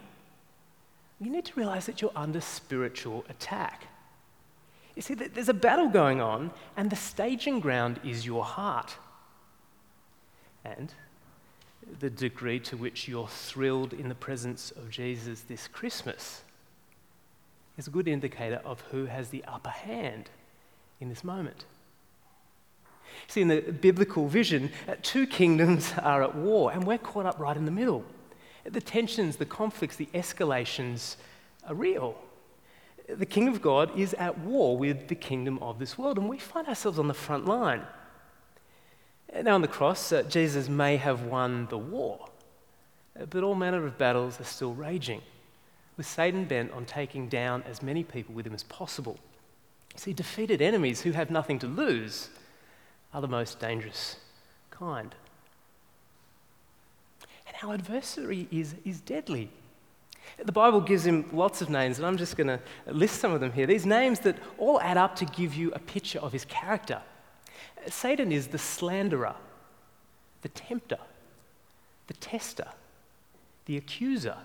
you 1.20 1.30
need 1.30 1.44
to 1.46 1.56
realize 1.56 1.86
that 1.88 2.02
you're 2.02 2.12
under 2.16 2.40
spiritual 2.40 3.26
attack. 3.28 3.88
You 4.96 5.02
see, 5.02 5.14
that 5.16 5.36
there's 5.36 5.50
a 5.50 5.54
battle 5.54 5.90
going 5.90 6.22
on, 6.22 6.52
and 6.78 6.90
the 6.90 6.96
staging 6.96 7.60
ground 7.60 8.00
is 8.02 8.26
your 8.26 8.46
heart. 8.46 8.96
And 10.64 10.94
the 12.00 12.10
degree 12.10 12.62
to 12.62 12.78
which 12.78 13.10
you're 13.10 13.28
thrilled 13.28 13.92
in 13.92 14.08
the 14.08 14.16
presence 14.16 14.72
of 14.72 14.90
Jesus 14.90 15.42
this 15.42 15.68
Christmas 15.68 16.44
is 17.78 17.88
a 17.88 17.92
good 17.92 18.08
indicator 18.08 18.62
of 18.64 18.80
who 18.92 19.06
has 19.06 19.30
the 19.30 19.44
upper 19.46 19.70
hand 19.70 20.30
in 21.02 21.10
this 21.10 21.26
moment. 21.26 21.66
See, 23.28 23.42
in 23.42 23.48
the 23.48 23.62
biblical 23.62 24.28
vision, 24.28 24.72
uh, 24.88 24.96
two 25.02 25.26
kingdoms 25.26 25.94
are 26.02 26.24
at 26.24 26.36
war, 26.36 26.72
and 26.72 26.86
we're 26.86 26.98
caught 26.98 27.26
up 27.26 27.40
right 27.40 27.56
in 27.56 27.66
the 27.66 27.72
middle. 27.72 28.04
The 28.64 28.82
tensions, 28.82 29.38
the 29.38 29.46
conflicts, 29.46 29.96
the 29.96 30.10
escalations 30.14 31.18
are 31.68 31.76
real. 31.76 32.16
The 33.08 33.26
kingdom 33.26 33.54
of 33.54 33.62
God 33.62 33.98
is 33.98 34.14
at 34.14 34.38
war 34.40 34.78
with 34.78 35.08
the 35.10 35.16
kingdom 35.16 35.60
of 35.62 35.80
this 35.80 35.98
world, 35.98 36.18
and 36.18 36.30
we 36.30 36.38
find 36.38 36.68
ourselves 36.68 37.00
on 37.00 37.08
the 37.08 37.14
front 37.14 37.46
line. 37.46 37.82
Now, 39.42 39.56
on 39.56 39.62
the 39.62 39.68
cross, 39.68 40.12
uh, 40.12 40.24
Jesus 40.24 40.70
may 40.70 40.98
have 40.98 41.24
won 41.24 41.68
the 41.70 41.78
war, 41.78 42.30
uh, 43.20 43.26
but 43.26 43.44
all 43.44 43.56
manner 43.56 43.86
of 43.86 43.98
battles 43.98 44.40
are 44.40 44.46
still 44.46 44.74
raging, 44.74 45.22
with 45.98 46.06
Satan 46.06 46.46
bent 46.46 46.72
on 46.72 46.86
taking 46.86 47.28
down 47.28 47.64
as 47.64 47.82
many 47.82 48.04
people 48.04 48.36
with 48.36 48.46
him 48.46 48.54
as 48.54 48.64
possible. 48.64 49.18
See, 49.96 50.14
defeated 50.14 50.62
enemies 50.62 51.02
who 51.02 51.12
have 51.12 51.30
nothing 51.32 51.60
to 51.60 51.68
lose 51.68 52.30
are 53.14 53.22
the 53.22 53.28
most 53.28 53.60
dangerous 53.60 54.18
kind. 54.72 55.14
And 57.48 57.56
our 57.64 57.76
adversary 57.76 58.48
is, 58.52 58.76
is 58.84 59.00
deadly. 59.02 59.50
The 60.44 60.52
Bible 60.52 60.82
gives 60.82 61.06
him 61.06 61.30
lots 61.32 61.62
of 61.62 61.70
names, 61.70 61.98
and 61.98 62.08
I'm 62.08 62.18
just 62.18 62.38
going 62.38 62.48
to 62.48 62.60
list 62.88 63.20
some 63.20 63.32
of 63.34 63.40
them 63.40 63.52
here. 63.52 63.68
These 63.68 63.86
names 63.86 64.20
that 64.22 64.38
all 64.58 64.80
add 64.82 64.98
up 64.98 65.16
to 65.18 65.26
give 65.26 65.54
you 65.54 65.72
a 65.74 65.80
picture 65.80 66.20
of 66.20 66.32
his 66.32 66.46
character. 66.46 67.02
Satan 67.88 68.32
is 68.32 68.48
the 68.48 68.58
slanderer, 68.58 69.36
the 70.42 70.50
tempter, 70.50 70.98
the 72.08 72.14
tester, 72.16 72.68
the 73.66 73.78
accuser, 73.78 74.38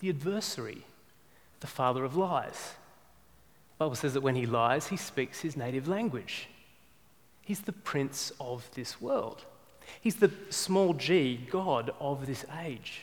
the 0.00 0.10
adversary, 0.10 0.84
the 1.60 1.66
father 1.66 2.04
of 2.04 2.16
lies. 2.16 2.74
The 3.78 3.84
Bible 3.84 3.96
says 3.96 4.14
that 4.14 4.20
when 4.20 4.36
he 4.36 4.46
lies, 4.46 4.88
he 4.88 4.96
speaks 4.96 5.40
his 5.40 5.56
native 5.56 5.88
language. 5.88 6.49
He's 7.42 7.60
the 7.60 7.72
prince 7.72 8.32
of 8.40 8.68
this 8.74 9.00
world. 9.00 9.44
He's 10.00 10.16
the 10.16 10.30
small 10.50 10.94
g 10.94 11.46
God 11.50 11.90
of 11.98 12.26
this 12.26 12.44
age 12.60 13.02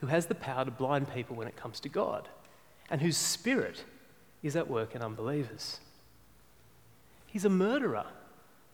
who 0.00 0.06
has 0.08 0.26
the 0.26 0.34
power 0.34 0.64
to 0.64 0.70
blind 0.70 1.12
people 1.12 1.36
when 1.36 1.48
it 1.48 1.56
comes 1.56 1.80
to 1.80 1.88
God 1.88 2.28
and 2.90 3.00
whose 3.00 3.16
spirit 3.16 3.84
is 4.42 4.56
at 4.56 4.68
work 4.68 4.94
in 4.94 5.02
unbelievers. 5.02 5.80
He's 7.26 7.44
a 7.44 7.50
murderer 7.50 8.06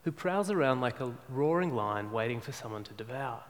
who 0.05 0.13
prowls 0.13 0.51
around 0.51 0.81
like 0.81 1.01
a 1.01 1.15
roaring 1.29 1.75
lion 1.75 2.11
waiting 2.11 2.41
for 2.41 2.53
someone 2.53 2.85
to 2.85 2.95
devour. 2.95 3.41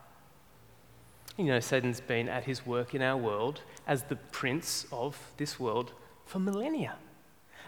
You 1.37 1.45
know, 1.47 1.61
Satan's 1.61 2.01
been 2.01 2.29
at 2.29 2.45
his 2.45 2.67
work 2.67 2.95
in 2.95 3.03
our 3.03 3.17
world 3.17 3.63
as 3.87 4.03
the 4.03 4.17
prince 4.17 4.87
of 4.93 5.17
this 5.37 5.59
world 5.59 5.93
for 6.27 6.39
millennia. 6.39 6.97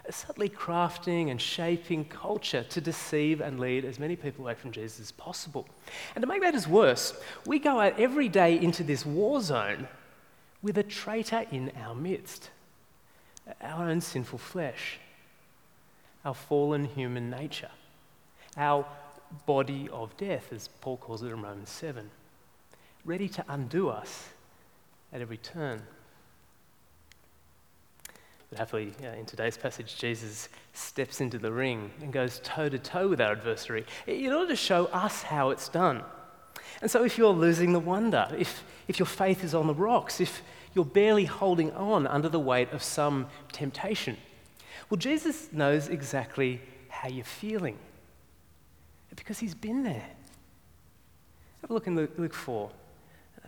Subtly 0.09 0.49
crafting 0.49 1.31
and 1.31 1.39
shaping 1.39 2.03
culture 2.05 2.63
to 2.63 2.81
deceive 2.81 3.39
and 3.39 3.59
lead 3.59 3.85
as 3.85 3.99
many 3.99 4.15
people 4.15 4.43
away 4.43 4.53
from 4.53 4.71
Jesus 4.71 4.99
as 4.99 5.11
possible. 5.11 5.67
And 6.15 6.21
to 6.21 6.27
make 6.27 6.41
matters 6.41 6.67
worse, 6.67 7.13
we 7.45 7.59
go 7.59 7.79
out 7.79 7.99
every 7.99 8.27
day 8.27 8.59
into 8.59 8.83
this 8.83 9.05
war 9.05 9.41
zone 9.41 9.87
with 10.61 10.77
a 10.77 10.83
traitor 10.83 11.45
in 11.51 11.71
our 11.81 11.95
midst 11.95 12.49
our 13.61 13.89
own 13.89 14.01
sinful 14.01 14.39
flesh, 14.39 14.99
our 16.23 16.33
fallen 16.33 16.85
human 16.85 17.29
nature, 17.29 17.71
our 18.57 18.85
body 19.45 19.89
of 19.91 20.15
death, 20.17 20.53
as 20.53 20.69
Paul 20.81 20.97
calls 20.97 21.23
it 21.23 21.27
in 21.27 21.41
Romans 21.41 21.69
7, 21.69 22.09
ready 23.03 23.27
to 23.29 23.43
undo 23.47 23.89
us 23.89 24.29
at 25.11 25.21
every 25.21 25.37
turn. 25.37 25.81
But 28.53 28.59
happily, 28.59 28.93
uh, 29.03 29.07
in 29.17 29.25
today's 29.25 29.57
passage, 29.57 29.97
Jesus 29.97 30.47
steps 30.73 31.21
into 31.21 31.39
the 31.39 31.51
ring 31.51 31.89
and 32.03 32.13
goes 32.13 32.39
toe 32.43 32.69
to 32.69 32.77
toe 32.77 33.07
with 33.07 33.19
our 33.19 33.31
adversary 33.31 33.83
in 34.05 34.31
order 34.31 34.49
to 34.49 34.55
show 34.55 34.85
us 34.85 35.23
how 35.23 35.49
it's 35.49 35.67
done. 35.69 36.03
And 36.79 36.91
so, 36.91 37.03
if 37.03 37.17
you're 37.17 37.33
losing 37.33 37.73
the 37.73 37.79
wonder, 37.79 38.27
if, 38.37 38.63
if 38.87 38.99
your 38.99 39.07
faith 39.07 39.43
is 39.43 39.55
on 39.55 39.65
the 39.65 39.73
rocks, 39.73 40.21
if 40.21 40.43
you're 40.75 40.85
barely 40.85 41.25
holding 41.25 41.71
on 41.71 42.05
under 42.05 42.29
the 42.29 42.39
weight 42.39 42.71
of 42.71 42.83
some 42.83 43.25
temptation, 43.51 44.17
well, 44.87 44.99
Jesus 44.99 45.51
knows 45.51 45.87
exactly 45.87 46.61
how 46.89 47.09
you're 47.09 47.25
feeling 47.25 47.79
because 49.15 49.39
he's 49.39 49.55
been 49.55 49.81
there. 49.81 50.05
Have 51.61 51.71
a 51.71 51.73
look 51.73 51.87
in 51.87 51.95
Luke, 51.95 52.11
Luke 52.19 52.35
4. 52.35 52.69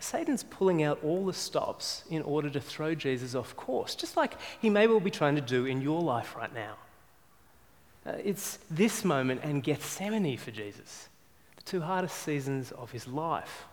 Satan's 0.06 0.44
pulling 0.44 0.84
out 0.84 1.00
all 1.04 1.26
the 1.26 1.34
stops 1.34 2.04
in 2.12 2.22
order 2.22 2.48
to 2.52 2.62
throw 2.62 2.94
Jesus 2.94 3.34
off 3.34 3.56
course, 3.56 3.96
just 3.96 4.16
like 4.16 4.36
he 4.62 4.70
may 4.70 4.86
well 4.86 5.00
be 5.00 5.10
trying 5.10 5.34
to 5.34 5.42
do 5.42 5.66
in 5.66 5.82
your 5.82 6.00
life 6.00 6.36
right 6.36 6.54
now. 6.54 6.76
Uh, 8.06 8.12
it's 8.24 8.60
this 8.70 9.04
moment 9.04 9.42
and 9.44 9.64
Gethsemane 9.64 10.38
for 10.38 10.52
Jesus, 10.52 11.10
the 11.56 11.64
two 11.64 11.82
hardest 11.82 12.18
seasons 12.18 12.72
of 12.74 12.92
his 12.92 13.08
life. 13.08 13.66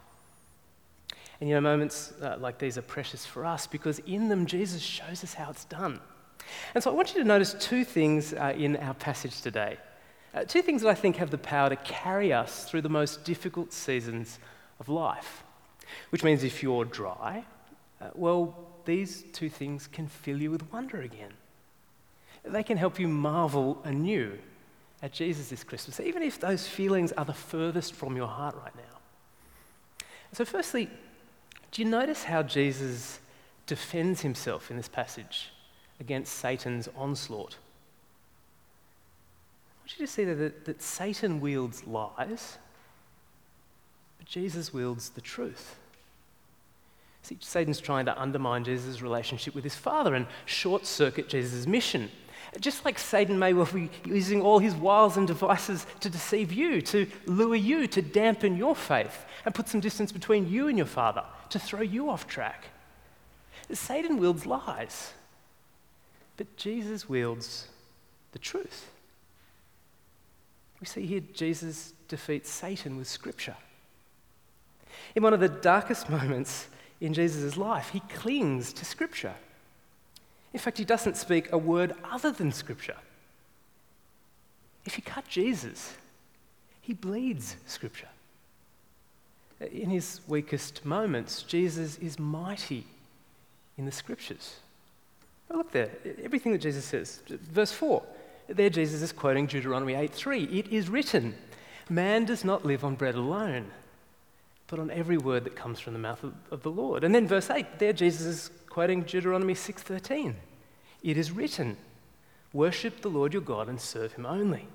And 1.38 1.50
you 1.50 1.54
know, 1.54 1.60
moments 1.60 2.14
uh, 2.22 2.38
like 2.40 2.58
these 2.58 2.78
are 2.78 2.82
precious 2.82 3.26
for 3.26 3.44
us 3.44 3.66
because 3.66 3.98
in 4.00 4.28
them 4.28 4.46
Jesus 4.46 4.80
shows 4.80 5.22
us 5.22 5.34
how 5.34 5.50
it's 5.50 5.66
done. 5.66 6.00
And 6.74 6.82
so 6.82 6.90
I 6.90 6.94
want 6.94 7.12
you 7.14 7.20
to 7.20 7.28
notice 7.28 7.54
two 7.60 7.84
things 7.84 8.32
uh, 8.32 8.54
in 8.56 8.78
our 8.78 8.94
passage 8.94 9.42
today. 9.42 9.76
Uh, 10.32 10.44
two 10.44 10.62
things 10.62 10.80
that 10.80 10.88
I 10.88 10.94
think 10.94 11.16
have 11.16 11.30
the 11.30 11.36
power 11.36 11.68
to 11.68 11.76
carry 11.76 12.32
us 12.32 12.64
through 12.64 12.80
the 12.80 12.88
most 12.88 13.22
difficult 13.24 13.74
seasons 13.74 14.38
of 14.80 14.88
life. 14.88 15.44
Which 16.10 16.24
means 16.24 16.44
if 16.44 16.62
you're 16.62 16.84
dry, 16.84 17.44
uh, 18.00 18.10
well, 18.14 18.56
these 18.84 19.24
two 19.32 19.48
things 19.48 19.86
can 19.86 20.08
fill 20.08 20.40
you 20.40 20.50
with 20.50 20.70
wonder 20.72 21.00
again. 21.00 21.32
They 22.44 22.62
can 22.62 22.76
help 22.76 22.98
you 22.98 23.08
marvel 23.08 23.80
anew 23.84 24.38
at 25.02 25.12
Jesus 25.12 25.48
this 25.48 25.64
Christmas, 25.64 26.00
even 26.00 26.22
if 26.22 26.40
those 26.40 26.66
feelings 26.66 27.12
are 27.12 27.24
the 27.24 27.32
furthest 27.32 27.94
from 27.94 28.16
your 28.16 28.28
heart 28.28 28.56
right 28.56 28.74
now. 28.76 30.06
So, 30.32 30.44
firstly, 30.44 30.88
do 31.70 31.82
you 31.82 31.88
notice 31.88 32.24
how 32.24 32.42
Jesus 32.42 33.18
defends 33.66 34.22
himself 34.22 34.70
in 34.70 34.76
this 34.76 34.88
passage 34.88 35.50
against 36.00 36.34
Satan's 36.34 36.88
onslaught? 36.96 37.56
I 39.70 39.82
want 39.82 39.98
you 39.98 40.06
to 40.06 40.12
see 40.12 40.24
that, 40.24 40.64
that 40.64 40.82
Satan 40.82 41.40
wields 41.40 41.86
lies, 41.86 42.58
but 44.18 44.26
Jesus 44.26 44.72
wields 44.72 45.10
the 45.10 45.20
truth. 45.20 45.76
See, 47.22 47.38
Satan's 47.40 47.80
trying 47.80 48.06
to 48.06 48.20
undermine 48.20 48.64
Jesus' 48.64 49.00
relationship 49.00 49.54
with 49.54 49.64
his 49.64 49.76
Father 49.76 50.14
and 50.14 50.26
short 50.44 50.86
circuit 50.86 51.28
Jesus' 51.28 51.66
mission. 51.66 52.10
Just 52.60 52.84
like 52.84 52.98
Satan 52.98 53.38
may 53.38 53.54
well 53.54 53.68
be 53.72 53.88
using 54.04 54.42
all 54.42 54.58
his 54.58 54.74
wiles 54.74 55.16
and 55.16 55.26
devices 55.26 55.86
to 56.00 56.10
deceive 56.10 56.52
you, 56.52 56.82
to 56.82 57.06
lure 57.26 57.54
you, 57.54 57.86
to 57.86 58.02
dampen 58.02 58.56
your 58.56 58.76
faith, 58.76 59.24
and 59.44 59.54
put 59.54 59.68
some 59.68 59.80
distance 59.80 60.12
between 60.12 60.50
you 60.50 60.68
and 60.68 60.76
your 60.76 60.86
Father, 60.86 61.24
to 61.48 61.58
throw 61.58 61.80
you 61.80 62.10
off 62.10 62.26
track. 62.26 62.64
Satan 63.72 64.18
wields 64.18 64.44
lies, 64.44 65.12
but 66.36 66.56
Jesus 66.56 67.08
wields 67.08 67.68
the 68.32 68.38
truth. 68.38 68.90
We 70.78 70.86
see 70.86 71.06
here 71.06 71.22
Jesus 71.32 71.94
defeats 72.08 72.50
Satan 72.50 72.96
with 72.96 73.08
Scripture. 73.08 73.56
In 75.14 75.22
one 75.22 75.32
of 75.32 75.40
the 75.40 75.48
darkest 75.48 76.10
moments 76.10 76.66
in 77.02 77.12
Jesus' 77.12 77.56
life. 77.56 77.90
He 77.90 78.00
clings 78.00 78.72
to 78.74 78.84
Scripture. 78.84 79.34
In 80.52 80.60
fact, 80.60 80.78
he 80.78 80.84
doesn't 80.84 81.16
speak 81.16 81.52
a 81.52 81.58
word 81.58 81.94
other 82.04 82.30
than 82.30 82.52
Scripture. 82.52 82.96
If 84.86 84.96
you 84.96 85.02
cut 85.02 85.26
Jesus, 85.28 85.94
he 86.80 86.94
bleeds 86.94 87.56
Scripture. 87.66 88.08
In 89.60 89.90
his 89.90 90.20
weakest 90.28 90.84
moments, 90.84 91.42
Jesus 91.42 91.98
is 91.98 92.18
mighty 92.18 92.84
in 93.76 93.84
the 93.84 93.92
Scriptures. 93.92 94.56
Oh, 95.50 95.58
look 95.58 95.72
there, 95.72 95.90
everything 96.22 96.52
that 96.52 96.60
Jesus 96.60 96.84
says. 96.84 97.20
Verse 97.28 97.72
4, 97.72 98.02
there 98.48 98.70
Jesus 98.70 99.02
is 99.02 99.12
quoting 99.12 99.46
Deuteronomy 99.46 99.94
8:3. 99.94 100.52
It 100.52 100.68
is 100.68 100.88
written, 100.88 101.34
Man 101.88 102.24
does 102.24 102.44
not 102.44 102.64
live 102.64 102.84
on 102.84 102.94
bread 102.94 103.16
alone 103.16 103.70
but 104.72 104.80
on 104.80 104.90
every 104.90 105.18
word 105.18 105.44
that 105.44 105.54
comes 105.54 105.78
from 105.78 105.92
the 105.92 105.98
mouth 105.98 106.24
of, 106.24 106.32
of 106.50 106.62
the 106.62 106.70
Lord. 106.70 107.04
And 107.04 107.14
then 107.14 107.28
verse 107.28 107.50
8, 107.50 107.78
there 107.78 107.92
Jesus 107.92 108.24
is 108.24 108.50
quoting 108.70 109.02
Deuteronomy 109.02 109.52
6:13. 109.52 110.34
It 111.02 111.18
is 111.18 111.30
written, 111.30 111.76
worship 112.54 113.02
the 113.02 113.10
Lord 113.10 113.34
your 113.34 113.42
God 113.42 113.68
and 113.68 113.78
serve 113.78 114.14
him 114.14 114.24
only. 114.24 114.66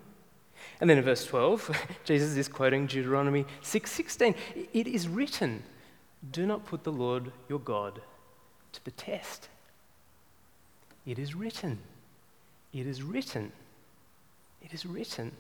And 0.79 0.87
then 0.87 0.99
in 0.99 1.03
verse 1.03 1.25
12, 1.25 1.75
Jesus 2.05 2.37
is 2.37 2.47
quoting 2.47 2.85
Deuteronomy 2.85 3.47
6:16. 3.63 4.35
It 4.71 4.85
is 4.85 5.07
written, 5.07 5.63
do 6.31 6.45
not 6.45 6.63
put 6.63 6.83
the 6.83 6.91
Lord 6.91 7.31
your 7.49 7.59
God 7.59 7.99
to 8.73 8.85
the 8.85 8.91
test. 8.91 9.49
It 11.07 11.17
is 11.17 11.33
written. 11.33 11.79
It 12.71 12.85
is 12.85 13.01
written. 13.01 13.51
It 14.61 14.75
is 14.75 14.85
written. 14.85 15.31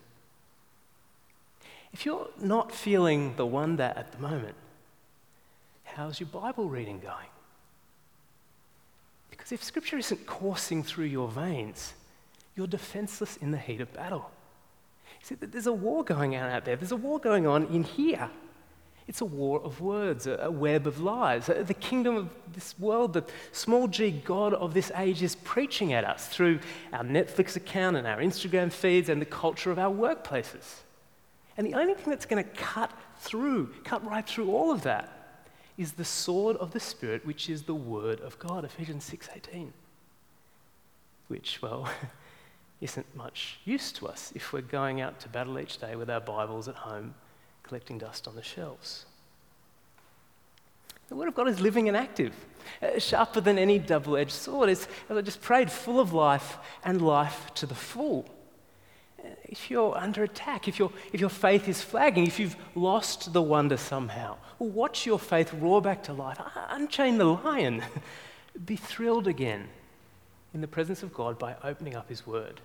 If 1.93 2.05
you're 2.05 2.27
not 2.39 2.71
feeling 2.71 3.35
the 3.35 3.45
wonder 3.45 3.93
at 3.95 4.11
the 4.11 4.19
moment, 4.19 4.55
how's 5.83 6.19
your 6.19 6.29
Bible 6.29 6.69
reading 6.69 6.99
going? 6.99 7.29
Because 9.29 9.51
if 9.51 9.63
Scripture 9.63 9.97
isn't 9.97 10.25
coursing 10.25 10.83
through 10.83 11.05
your 11.05 11.29
veins, 11.29 11.93
you're 12.55 12.67
defenseless 12.67 13.37
in 13.37 13.51
the 13.51 13.57
heat 13.57 13.81
of 13.81 13.93
battle. 13.93 14.29
See, 15.23 15.35
there's 15.35 15.67
a 15.67 15.73
war 15.73 16.03
going 16.03 16.35
on 16.35 16.49
out 16.49 16.65
there. 16.65 16.75
There's 16.75 16.91
a 16.91 16.97
war 16.97 17.19
going 17.19 17.47
on 17.47 17.65
in 17.67 17.83
here. 17.83 18.29
It's 19.07 19.21
a 19.21 19.25
war 19.25 19.61
of 19.63 19.79
words, 19.79 20.27
a 20.27 20.51
web 20.51 20.85
of 20.85 20.99
lies. 20.99 21.47
Uh, 21.47 21.63
the 21.65 21.73
kingdom 21.73 22.17
of 22.17 22.29
this 22.53 22.77
world, 22.77 23.13
the 23.13 23.23
small 23.53 23.87
g 23.87 24.11
God 24.11 24.53
of 24.53 24.73
this 24.73 24.91
age 24.95 25.23
is 25.23 25.35
preaching 25.35 25.93
at 25.93 26.03
us 26.03 26.27
through 26.27 26.59
our 26.91 27.05
Netflix 27.05 27.55
account 27.55 27.95
and 27.95 28.05
our 28.05 28.17
Instagram 28.17 28.69
feeds 28.69 29.07
and 29.07 29.21
the 29.21 29.25
culture 29.25 29.71
of 29.71 29.79
our 29.79 29.93
workplaces. 29.93 30.81
And 31.57 31.65
the 31.65 31.73
only 31.73 31.95
thing 31.95 32.11
that's 32.11 32.25
going 32.25 32.43
to 32.43 32.49
cut 32.51 32.91
through, 33.17 33.73
cut 33.83 34.05
right 34.05 34.25
through 34.25 34.51
all 34.51 34.71
of 34.71 34.83
that, 34.83 35.11
is 35.77 35.93
the 35.93 36.05
sword 36.05 36.55
of 36.57 36.71
the 36.71 36.79
Spirit, 36.79 37.25
which 37.25 37.49
is 37.49 37.63
the 37.63 37.75
Word 37.75 38.19
of 38.21 38.37
God, 38.39 38.63
Ephesians 38.63 39.09
6.18. 39.09 39.69
Which, 41.27 41.61
well, 41.61 41.89
isn't 42.81 43.15
much 43.15 43.59
use 43.65 43.91
to 43.91 44.07
us 44.07 44.31
if 44.35 44.53
we're 44.53 44.61
going 44.61 45.01
out 45.01 45.19
to 45.19 45.29
battle 45.29 45.59
each 45.59 45.79
day 45.79 45.95
with 45.95 46.09
our 46.09 46.19
Bibles 46.19 46.67
at 46.67 46.75
home, 46.75 47.15
collecting 47.63 47.97
dust 47.97 48.27
on 48.27 48.35
the 48.35 48.43
shelves. 48.43 49.05
The 51.09 51.15
Word 51.15 51.29
of 51.29 51.35
God 51.35 51.47
is 51.47 51.59
living 51.59 51.87
and 51.87 51.95
active, 51.95 52.33
uh, 52.81 52.99
sharper 52.99 53.41
than 53.41 53.57
any 53.57 53.79
double 53.79 54.17
edged 54.17 54.31
sword. 54.31 54.69
It's, 54.69 54.87
as 55.09 55.17
I 55.17 55.21
just 55.21 55.41
prayed, 55.41 55.71
full 55.71 55.99
of 55.99 56.13
life 56.13 56.57
and 56.83 57.01
life 57.01 57.51
to 57.55 57.65
the 57.65 57.75
full 57.75 58.29
if 59.43 59.69
you're 59.69 59.97
under 59.97 60.23
attack, 60.23 60.67
if, 60.67 60.79
your 60.79 60.91
if 61.13 61.19
your 61.19 61.29
faith 61.29 61.67
is 61.67 61.81
flagging, 61.81 62.27
if 62.27 62.39
you've 62.39 62.55
lost 62.75 63.33
the 63.33 63.41
wonder 63.41 63.77
somehow, 63.77 64.37
watch 64.59 65.05
your 65.05 65.19
faith 65.19 65.53
roar 65.53 65.81
back 65.81 66.03
to 66.03 66.13
life. 66.13 66.39
Unchain 66.69 67.17
the 67.17 67.25
lion. 67.25 67.83
Be 68.65 68.75
thrilled 68.75 69.27
again 69.27 69.67
in 70.53 70.61
the 70.61 70.67
presence 70.67 71.03
of 71.03 71.13
God 71.13 71.37
by 71.37 71.55
opening 71.63 71.95
up 71.95 72.09
His 72.09 72.25
Word 72.25 72.59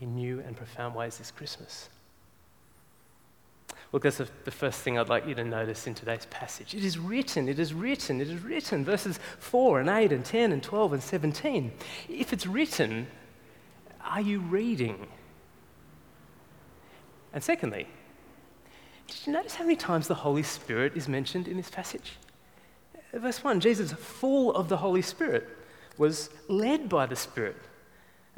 in 0.00 0.14
new 0.14 0.40
and 0.40 0.56
profound 0.56 0.94
ways 0.94 1.18
this 1.18 1.30
Christmas. 1.30 1.88
Look, 3.92 4.04
that's 4.04 4.18
the 4.18 4.50
first 4.50 4.80
thing 4.80 4.98
I'd 4.98 5.08
like 5.08 5.26
you 5.26 5.34
to 5.34 5.44
notice 5.44 5.86
in 5.86 5.94
today's 5.94 6.26
passage. 6.26 6.74
It 6.74 6.84
is 6.84 6.96
written, 6.96 7.48
it 7.48 7.58
is 7.58 7.74
written, 7.74 8.20
it 8.20 8.28
is 8.28 8.40
written. 8.42 8.84
Verses 8.84 9.18
4 9.40 9.80
and 9.80 9.88
8 9.88 10.12
and 10.12 10.24
10 10.24 10.52
and 10.52 10.62
12 10.62 10.92
and 10.92 11.02
17. 11.02 11.72
If 12.08 12.32
it's 12.32 12.46
written, 12.46 13.08
are 14.04 14.20
you 14.20 14.40
reading? 14.40 15.08
And 17.32 17.42
secondly, 17.42 17.86
did 19.06 19.26
you 19.26 19.32
notice 19.32 19.54
how 19.54 19.64
many 19.64 19.76
times 19.76 20.08
the 20.08 20.14
Holy 20.14 20.42
Spirit 20.42 20.96
is 20.96 21.08
mentioned 21.08 21.48
in 21.48 21.56
this 21.56 21.70
passage? 21.70 22.12
Verse 23.12 23.42
1 23.42 23.60
Jesus, 23.60 23.92
full 23.92 24.54
of 24.54 24.68
the 24.68 24.78
Holy 24.78 25.02
Spirit, 25.02 25.48
was 25.98 26.30
led 26.48 26.88
by 26.88 27.06
the 27.06 27.16
Spirit. 27.16 27.56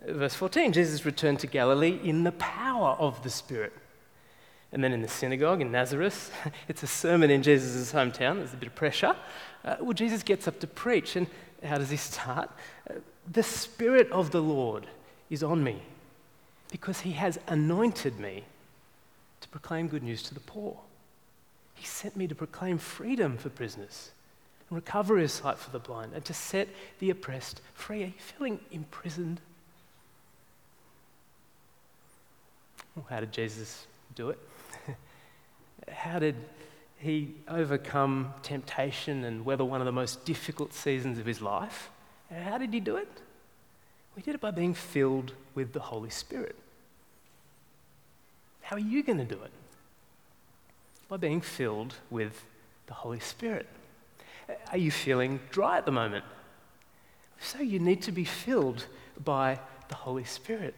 Verse 0.07 0.35
14 0.35 0.73
Jesus 0.73 1.05
returned 1.05 1.39
to 1.41 1.47
Galilee 1.47 2.01
in 2.03 2.25
the 2.25 2.33
power 2.33 2.93
of 2.99 3.23
the 3.23 3.31
Spirit. 3.31 3.73
And 4.73 4.83
then 4.83 4.93
in 4.93 5.03
the 5.03 5.09
synagogue 5.09 5.61
in 5.61 5.71
Nazareth, 5.71 6.33
it's 6.69 6.83
a 6.83 6.87
sermon 6.87 7.31
in 7.31 7.43
Jesus' 7.43 7.93
hometown, 7.93 8.37
there's 8.37 8.55
a 8.55 8.57
bit 8.57 8.69
of 8.69 8.75
pressure. 8.75 9.15
Uh, 9.65 9.77
well, 9.81 9.93
Jesus 9.93 10.23
gets 10.23 10.49
up 10.49 10.59
to 10.61 10.67
preach, 10.67 11.15
and 11.15 11.27
how 11.63 11.77
does 11.77 11.91
he 11.91 11.97
start? 11.99 12.51
Uh, 12.89 12.95
the 13.31 13.43
Spirit 13.43 14.11
of 14.11 14.31
the 14.31 14.41
Lord 14.41 14.87
is 15.29 15.43
on 15.43 15.63
me 15.63 15.83
because 16.71 17.01
he 17.01 17.13
has 17.13 17.39
anointed 17.47 18.19
me 18.19 18.45
to 19.43 19.49
proclaim 19.49 19.89
good 19.89 20.03
news 20.03 20.23
to 20.25 20.35
the 20.35 20.41
poor. 20.41 20.79
He 21.75 21.87
sent 21.87 22.17
me 22.17 22.27
to 22.29 22.35
proclaim 22.35 22.79
freedom 22.79 23.37
for 23.37 23.51
prisoners 23.51 24.11
and 24.69 24.77
recovery 24.77 25.25
of 25.25 25.31
sight 25.31 25.59
for 25.59 25.71
the 25.71 25.79
blind 25.79 26.13
and 26.15 26.25
to 26.25 26.35
set 26.35 26.69
the 26.99 27.11
oppressed 27.11 27.61
free. 27.75 28.03
Are 28.03 28.07
you 28.07 28.13
feeling 28.19 28.61
imprisoned? 28.71 29.41
Well, 32.95 33.07
how 33.09 33.21
did 33.21 33.33
Jesus 33.33 33.87
do 34.15 34.31
it? 34.31 34.39
how 35.93 36.19
did 36.19 36.37
he 36.99 37.35
overcome 37.49 38.33
temptation 38.43 39.25
and 39.25 39.45
weather 39.45 39.65
one 39.65 39.81
of 39.81 39.87
the 39.87 39.93
most 39.93 40.25
difficult 40.25 40.73
seasons 40.73 41.19
of 41.19 41.27
his 41.27 41.41
life? 41.41 41.91
How 42.31 42.59
did 42.59 42.73
he 42.73 42.81
do 42.81 42.97
it? 42.97 43.09
We 44.15 44.23
did 44.23 44.35
it 44.35 44.41
by 44.41 44.51
being 44.51 44.75
filled 44.75 45.33
with 45.55 45.73
the 45.73 45.81
Holy 45.81 46.11
Spirit. 46.11 46.57
How 48.73 48.77
are 48.77 48.81
you 48.81 49.03
going 49.03 49.19
to 49.19 49.27
do 49.27 49.35
it? 49.35 49.51
By 51.07 51.19
being 51.19 51.43
filled 51.43 51.93
with 52.09 52.43
the 52.87 52.95
Holy 52.95 53.21
Spirit. 53.21 53.67
Are 54.71 54.79
you 54.79 54.91
feeling 54.91 55.41
dry 55.51 55.77
at 55.77 55.85
the 55.85 55.93
moment? 55.93 56.25
So 57.39 57.59
you 57.59 57.79
need 57.79 58.01
to 58.01 58.13
be 58.13 58.25
filled 58.25 58.87
by 59.23 59.61
the 59.89 59.95
Holy 59.95 60.25
Spirit. 60.25 60.75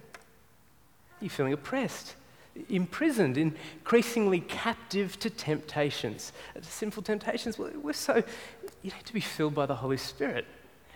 Are 1.20 1.24
you 1.24 1.30
feeling 1.30 1.52
oppressed? 1.52 2.16
imprisoned, 2.68 3.38
increasingly 3.38 4.40
captive 4.40 5.16
to 5.20 5.30
temptations, 5.30 6.32
to 6.56 6.64
sinful 6.64 7.04
temptations. 7.04 7.60
We're 7.60 7.92
so, 7.92 8.24
you 8.82 8.90
need 8.90 9.04
to 9.04 9.14
be 9.14 9.20
filled 9.20 9.54
by 9.54 9.66
the 9.66 9.76
Holy 9.76 9.98
Spirit. 9.98 10.46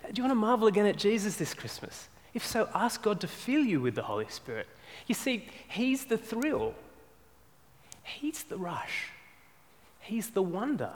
Uh, 0.04 0.08
do 0.08 0.14
you 0.16 0.22
want 0.24 0.32
to 0.32 0.40
marvel 0.40 0.66
again 0.66 0.86
at 0.86 0.96
Jesus 0.96 1.36
this 1.36 1.54
Christmas? 1.54 2.08
If 2.34 2.44
so, 2.44 2.68
ask 2.74 3.02
God 3.02 3.20
to 3.20 3.28
fill 3.28 3.62
you 3.62 3.80
with 3.80 3.94
the 3.94 4.02
Holy 4.02 4.26
Spirit. 4.28 4.66
You 5.06 5.14
see, 5.14 5.48
He's 5.68 6.04
the 6.04 6.18
thrill, 6.18 6.74
He's 8.08 8.42
the 8.44 8.56
rush, 8.56 9.10
He's 10.00 10.30
the 10.30 10.42
wonder. 10.42 10.92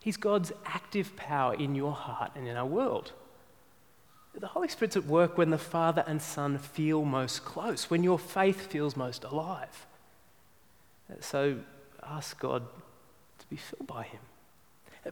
He's 0.00 0.16
God's 0.16 0.52
active 0.64 1.16
power 1.16 1.54
in 1.54 1.74
your 1.74 1.92
heart 1.92 2.30
and 2.36 2.46
in 2.46 2.56
our 2.56 2.64
world. 2.64 3.12
The 4.32 4.46
Holy 4.46 4.68
Spirit's 4.68 4.96
at 4.96 5.04
work 5.04 5.36
when 5.36 5.50
the 5.50 5.58
Father 5.58 6.04
and 6.06 6.22
Son 6.22 6.56
feel 6.56 7.04
most 7.04 7.44
close, 7.44 7.90
when 7.90 8.04
your 8.04 8.18
faith 8.18 8.68
feels 8.68 8.96
most 8.96 9.24
alive. 9.24 9.86
So 11.20 11.58
ask 12.02 12.38
God 12.38 12.62
to 13.38 13.46
be 13.48 13.56
filled 13.56 13.88
by 13.88 14.04
Him. 14.04 14.20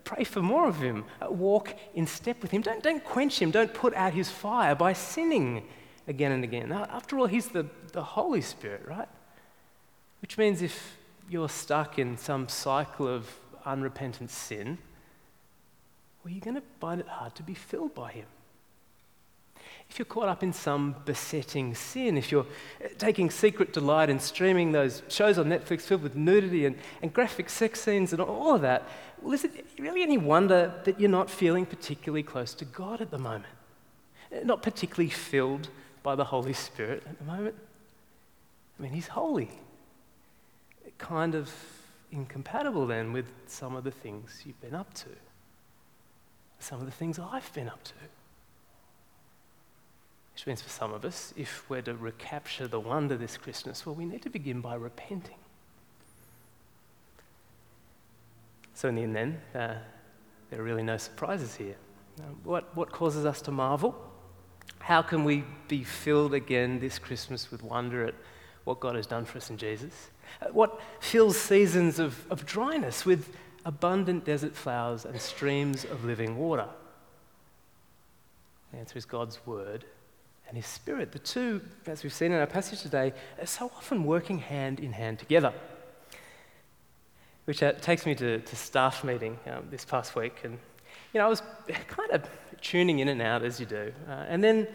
Pray 0.04 0.24
for 0.24 0.40
more 0.40 0.68
of 0.68 0.78
Him. 0.80 1.04
Walk 1.28 1.74
in 1.94 2.06
step 2.06 2.40
with 2.40 2.52
Him. 2.52 2.62
Don't, 2.62 2.82
don't 2.82 3.02
quench 3.02 3.40
Him. 3.40 3.50
Don't 3.50 3.74
put 3.74 3.92
out 3.94 4.12
His 4.12 4.30
fire 4.30 4.74
by 4.74 4.92
sinning 4.92 5.66
again 6.06 6.32
and 6.32 6.44
again. 6.44 6.70
After 6.70 7.18
all, 7.18 7.26
He's 7.26 7.48
the, 7.48 7.66
the 7.92 8.02
Holy 8.02 8.40
Spirit, 8.40 8.86
right? 8.86 9.08
Which 10.20 10.38
means 10.38 10.62
if 10.62 10.96
you're 11.28 11.48
stuck 11.48 11.98
in 11.98 12.16
some 12.16 12.48
cycle 12.48 13.08
of 13.08 13.28
unrepentant 13.64 14.30
sin, 14.30 14.78
well, 16.24 16.32
you're 16.32 16.40
going 16.40 16.56
to 16.56 16.62
find 16.80 17.00
it 17.00 17.08
hard 17.08 17.34
to 17.36 17.42
be 17.42 17.54
filled 17.54 17.94
by 17.94 18.12
Him 18.12 18.26
if 19.88 19.98
you're 19.98 20.06
caught 20.06 20.28
up 20.28 20.42
in 20.42 20.52
some 20.52 20.96
besetting 21.04 21.74
sin, 21.74 22.16
if 22.16 22.32
you're 22.32 22.46
uh, 22.84 22.88
taking 22.98 23.30
secret 23.30 23.72
delight 23.72 24.10
in 24.10 24.18
streaming 24.18 24.72
those 24.72 25.02
shows 25.08 25.38
on 25.38 25.46
Netflix 25.46 25.82
filled 25.82 26.02
with 26.02 26.16
nudity 26.16 26.66
and, 26.66 26.76
and 27.02 27.12
graphic 27.12 27.48
sex 27.48 27.80
scenes 27.80 28.12
and 28.12 28.20
all 28.20 28.54
of 28.54 28.62
that, 28.62 28.88
well, 29.22 29.32
is 29.32 29.44
it 29.44 29.66
really 29.78 30.02
any 30.02 30.18
wonder 30.18 30.74
that 30.84 31.00
you're 31.00 31.10
not 31.10 31.30
feeling 31.30 31.64
particularly 31.64 32.22
close 32.22 32.52
to 32.54 32.64
God 32.64 33.00
at 33.00 33.10
the 33.10 33.18
moment? 33.18 33.46
Uh, 34.32 34.40
not 34.44 34.62
particularly 34.62 35.10
filled 35.10 35.68
by 36.02 36.14
the 36.14 36.24
Holy 36.24 36.52
Spirit 36.52 37.02
at 37.08 37.18
the 37.18 37.24
moment? 37.24 37.54
I 38.78 38.82
mean, 38.82 38.92
He's 38.92 39.08
holy. 39.08 39.50
Kind 40.98 41.34
of 41.34 41.52
incompatible 42.10 42.86
then 42.86 43.12
with 43.12 43.26
some 43.46 43.76
of 43.76 43.84
the 43.84 43.90
things 43.90 44.42
you've 44.44 44.60
been 44.60 44.74
up 44.74 44.92
to, 44.94 45.08
some 46.58 46.80
of 46.80 46.86
the 46.86 46.92
things 46.92 47.18
I've 47.18 47.52
been 47.52 47.68
up 47.68 47.82
to. 47.84 47.92
Which 50.34 50.46
means 50.46 50.60
for 50.60 50.68
some 50.68 50.92
of 50.92 51.04
us, 51.04 51.32
if 51.36 51.68
we're 51.70 51.82
to 51.82 51.94
recapture 51.94 52.68
the 52.68 52.78
wonder 52.78 53.16
this 53.16 53.38
Christmas, 53.38 53.86
well, 53.86 53.94
we 53.94 54.04
need 54.04 54.22
to 54.22 54.30
begin 54.30 54.60
by 54.60 54.74
repenting. 54.74 55.38
So, 58.74 58.88
in 58.88 58.96
the 58.96 59.02
end, 59.02 59.16
then, 59.16 59.40
uh, 59.54 59.74
there 60.50 60.60
are 60.60 60.62
really 60.62 60.82
no 60.82 60.98
surprises 60.98 61.56
here. 61.56 61.76
what, 62.44 62.76
what 62.76 62.92
causes 62.92 63.24
us 63.24 63.40
to 63.42 63.50
marvel? 63.50 63.96
How 64.78 65.00
can 65.00 65.24
we 65.24 65.44
be 65.68 65.82
filled 65.82 66.34
again 66.34 66.80
this 66.80 66.98
Christmas 66.98 67.50
with 67.50 67.62
wonder 67.62 68.04
at 68.04 68.14
what 68.64 68.78
God 68.78 68.94
has 68.94 69.06
done 69.06 69.24
for 69.24 69.38
us 69.38 69.48
in 69.48 69.56
Jesus? 69.56 70.10
What 70.52 70.80
fills 71.00 71.36
seasons 71.36 71.98
of, 71.98 72.30
of 72.30 72.46
dryness 72.46 73.04
with 73.04 73.34
abundant 73.64 74.24
desert 74.24 74.54
flowers 74.54 75.04
and 75.04 75.20
streams 75.20 75.84
of 75.84 76.04
living 76.04 76.36
water? 76.36 76.68
The 78.72 78.78
answer 78.78 78.98
is 78.98 79.04
God's 79.04 79.44
Word 79.46 79.84
and 80.48 80.56
His 80.56 80.66
Spirit. 80.66 81.12
The 81.12 81.18
two, 81.18 81.60
as 81.86 82.02
we've 82.02 82.12
seen 82.12 82.32
in 82.32 82.38
our 82.38 82.46
passage 82.46 82.82
today, 82.82 83.12
are 83.40 83.46
so 83.46 83.70
often 83.76 84.04
working 84.04 84.38
hand 84.38 84.80
in 84.80 84.92
hand 84.92 85.18
together. 85.18 85.52
Which 87.44 87.62
uh, 87.62 87.72
takes 87.72 88.06
me 88.06 88.14
to, 88.16 88.40
to 88.40 88.56
staff 88.56 89.04
meeting 89.04 89.38
um, 89.46 89.68
this 89.70 89.84
past 89.84 90.16
week. 90.16 90.40
And, 90.44 90.58
you 91.12 91.20
know, 91.20 91.26
I 91.26 91.28
was 91.28 91.42
kind 91.88 92.10
of 92.10 92.28
tuning 92.60 92.98
in 92.98 93.08
and 93.08 93.22
out 93.22 93.42
as 93.42 93.60
you 93.60 93.66
do. 93.66 93.92
Uh, 94.08 94.12
and 94.28 94.42
then 94.42 94.66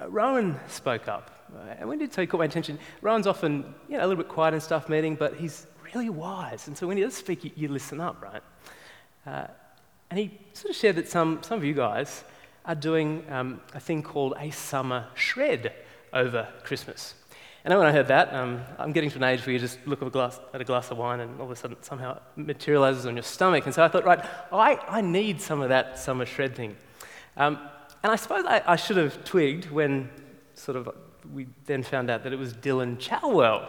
uh, 0.00 0.08
Rowan 0.08 0.58
spoke 0.68 1.08
up. 1.08 1.37
Uh, 1.54 1.74
and 1.78 1.88
when 1.88 1.98
did 1.98 2.12
so 2.12 2.20
he 2.20 2.26
caught 2.26 2.38
my 2.38 2.44
attention? 2.44 2.78
Rowan's 3.02 3.26
often, 3.26 3.74
you 3.88 3.96
know, 3.96 4.04
a 4.04 4.06
little 4.06 4.22
bit 4.22 4.28
quiet 4.28 4.54
in 4.54 4.60
staff 4.60 4.88
meeting, 4.88 5.14
but 5.14 5.34
he's 5.34 5.66
really 5.94 6.10
wise. 6.10 6.68
And 6.68 6.76
so 6.76 6.86
when 6.86 6.96
he 6.96 7.02
does 7.02 7.14
speak, 7.14 7.44
you, 7.44 7.50
you 7.56 7.68
listen 7.68 8.00
up, 8.00 8.22
right? 8.22 8.42
Uh, 9.26 9.46
and 10.10 10.18
he 10.18 10.38
sort 10.52 10.70
of 10.70 10.76
shared 10.76 10.96
that 10.96 11.08
some, 11.08 11.42
some 11.42 11.58
of 11.58 11.64
you 11.64 11.74
guys 11.74 12.24
are 12.64 12.74
doing 12.74 13.24
um, 13.30 13.60
a 13.74 13.80
thing 13.80 14.02
called 14.02 14.34
a 14.38 14.50
summer 14.50 15.06
shred 15.14 15.72
over 16.12 16.48
Christmas. 16.64 17.14
And 17.64 17.76
when 17.76 17.86
I 17.86 17.92
heard 17.92 18.08
that, 18.08 18.32
um, 18.32 18.62
I'm 18.78 18.92
getting 18.92 19.10
to 19.10 19.16
an 19.16 19.24
age 19.24 19.44
where 19.44 19.52
you 19.52 19.58
just 19.58 19.78
look 19.86 20.00
at 20.00 20.08
a, 20.08 20.10
glass, 20.10 20.40
at 20.54 20.60
a 20.60 20.64
glass 20.64 20.90
of 20.90 20.96
wine 20.96 21.20
and 21.20 21.38
all 21.38 21.46
of 21.46 21.50
a 21.50 21.56
sudden 21.56 21.76
somehow 21.82 22.16
it 22.16 22.22
materializes 22.36 23.04
on 23.04 23.16
your 23.16 23.24
stomach. 23.24 23.66
And 23.66 23.74
so 23.74 23.84
I 23.84 23.88
thought, 23.88 24.04
right, 24.04 24.24
I, 24.52 24.78
I 24.88 25.00
need 25.00 25.40
some 25.40 25.60
of 25.60 25.68
that 25.68 25.98
summer 25.98 26.24
shred 26.24 26.54
thing. 26.54 26.76
Um, 27.36 27.58
and 28.02 28.12
I 28.12 28.16
suppose 28.16 28.44
I, 28.46 28.62
I, 28.66 28.76
should 28.76 28.96
have 28.96 29.24
twigged 29.24 29.70
when 29.70 30.08
sort 30.54 30.76
of 30.76 30.88
we 31.32 31.46
then 31.66 31.82
found 31.82 32.10
out 32.10 32.22
that 32.24 32.32
it 32.32 32.38
was 32.38 32.54
Dylan 32.54 32.98
Chalwell, 32.98 33.68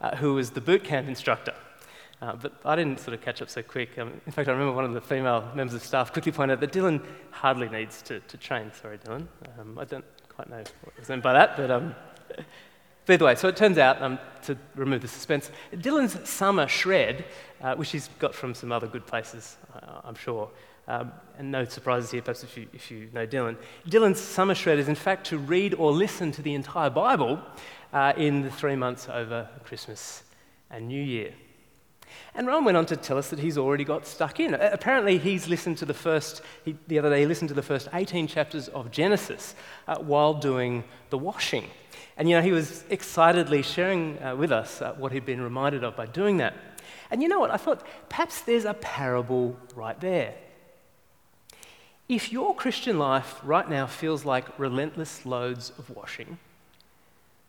uh, 0.00 0.16
who 0.16 0.34
was 0.34 0.50
the 0.50 0.60
boot 0.60 0.84
camp 0.84 1.08
instructor. 1.08 1.54
Uh, 2.20 2.34
but 2.34 2.60
I 2.64 2.74
didn't 2.74 2.98
sort 2.98 3.14
of 3.14 3.20
catch 3.20 3.40
up 3.42 3.48
so 3.48 3.62
quick. 3.62 3.96
Um, 3.98 4.20
in 4.26 4.32
fact, 4.32 4.48
I 4.48 4.52
remember 4.52 4.72
one 4.72 4.84
of 4.84 4.92
the 4.92 5.00
female 5.00 5.48
members 5.54 5.74
of 5.74 5.82
staff 5.82 6.12
quickly 6.12 6.32
pointed 6.32 6.54
out 6.54 6.60
that 6.60 6.72
Dylan 6.72 7.04
hardly 7.30 7.68
needs 7.68 8.02
to, 8.02 8.18
to 8.20 8.36
train. 8.36 8.72
Sorry, 8.80 8.98
Dylan. 8.98 9.28
Um, 9.58 9.78
I 9.78 9.84
don't 9.84 10.04
quite 10.28 10.50
know 10.50 10.64
what 10.82 10.98
was 10.98 11.08
meant 11.08 11.22
by 11.22 11.32
that, 11.34 11.56
but, 11.56 11.70
um, 11.70 11.94
but 13.06 13.12
either 13.12 13.24
way, 13.24 13.34
so 13.36 13.48
it 13.48 13.56
turns 13.56 13.78
out, 13.78 14.02
um, 14.02 14.18
to 14.42 14.58
remove 14.74 15.00
the 15.00 15.08
suspense, 15.08 15.50
Dylan's 15.72 16.28
summer 16.28 16.66
shred, 16.66 17.24
uh, 17.60 17.76
which 17.76 17.90
he's 17.90 18.08
got 18.18 18.34
from 18.34 18.52
some 18.52 18.72
other 18.72 18.88
good 18.88 19.06
places, 19.06 19.56
I'm 20.04 20.14
sure, 20.14 20.50
um, 20.88 21.12
and 21.38 21.52
no 21.52 21.64
surprises 21.64 22.10
here, 22.10 22.22
perhaps 22.22 22.42
if 22.42 22.56
you, 22.56 22.66
if 22.72 22.90
you 22.90 23.08
know 23.12 23.26
Dylan. 23.26 23.56
Dylan's 23.88 24.18
summer 24.20 24.54
shred 24.54 24.78
is, 24.78 24.88
in 24.88 24.94
fact, 24.94 25.26
to 25.28 25.38
read 25.38 25.74
or 25.74 25.92
listen 25.92 26.32
to 26.32 26.42
the 26.42 26.54
entire 26.54 26.90
Bible 26.90 27.40
uh, 27.92 28.14
in 28.16 28.42
the 28.42 28.50
three 28.50 28.74
months 28.74 29.08
over 29.08 29.48
Christmas 29.64 30.24
and 30.70 30.88
New 30.88 31.02
Year. 31.02 31.32
And 32.34 32.46
Rowan 32.46 32.64
went 32.64 32.76
on 32.76 32.86
to 32.86 32.96
tell 32.96 33.18
us 33.18 33.28
that 33.28 33.38
he's 33.38 33.58
already 33.58 33.84
got 33.84 34.06
stuck 34.06 34.40
in. 34.40 34.54
Apparently, 34.54 35.18
he's 35.18 35.46
listened 35.46 35.76
to 35.78 35.84
the 35.84 35.94
first, 35.94 36.40
he, 36.64 36.76
the 36.88 36.98
other 36.98 37.10
day, 37.10 37.20
he 37.20 37.26
listened 37.26 37.48
to 37.48 37.54
the 37.54 37.62
first 37.62 37.88
18 37.92 38.26
chapters 38.26 38.68
of 38.68 38.90
Genesis 38.90 39.54
uh, 39.86 39.98
while 39.98 40.34
doing 40.34 40.84
the 41.10 41.18
washing. 41.18 41.68
And, 42.16 42.28
you 42.28 42.34
know, 42.34 42.42
he 42.42 42.52
was 42.52 42.84
excitedly 42.90 43.62
sharing 43.62 44.20
uh, 44.22 44.34
with 44.36 44.52
us 44.52 44.82
uh, 44.82 44.94
what 44.94 45.12
he'd 45.12 45.26
been 45.26 45.40
reminded 45.40 45.84
of 45.84 45.96
by 45.96 46.06
doing 46.06 46.38
that. 46.38 46.54
And 47.10 47.22
you 47.22 47.28
know 47.28 47.38
what? 47.38 47.50
I 47.50 47.56
thought 47.56 47.86
perhaps 48.08 48.40
there's 48.42 48.64
a 48.64 48.74
parable 48.74 49.56
right 49.74 49.98
there. 50.00 50.34
If 52.08 52.32
your 52.32 52.54
Christian 52.54 52.98
life 52.98 53.38
right 53.42 53.68
now 53.68 53.86
feels 53.86 54.24
like 54.24 54.58
relentless 54.58 55.26
loads 55.26 55.72
of 55.78 55.90
washing, 55.90 56.38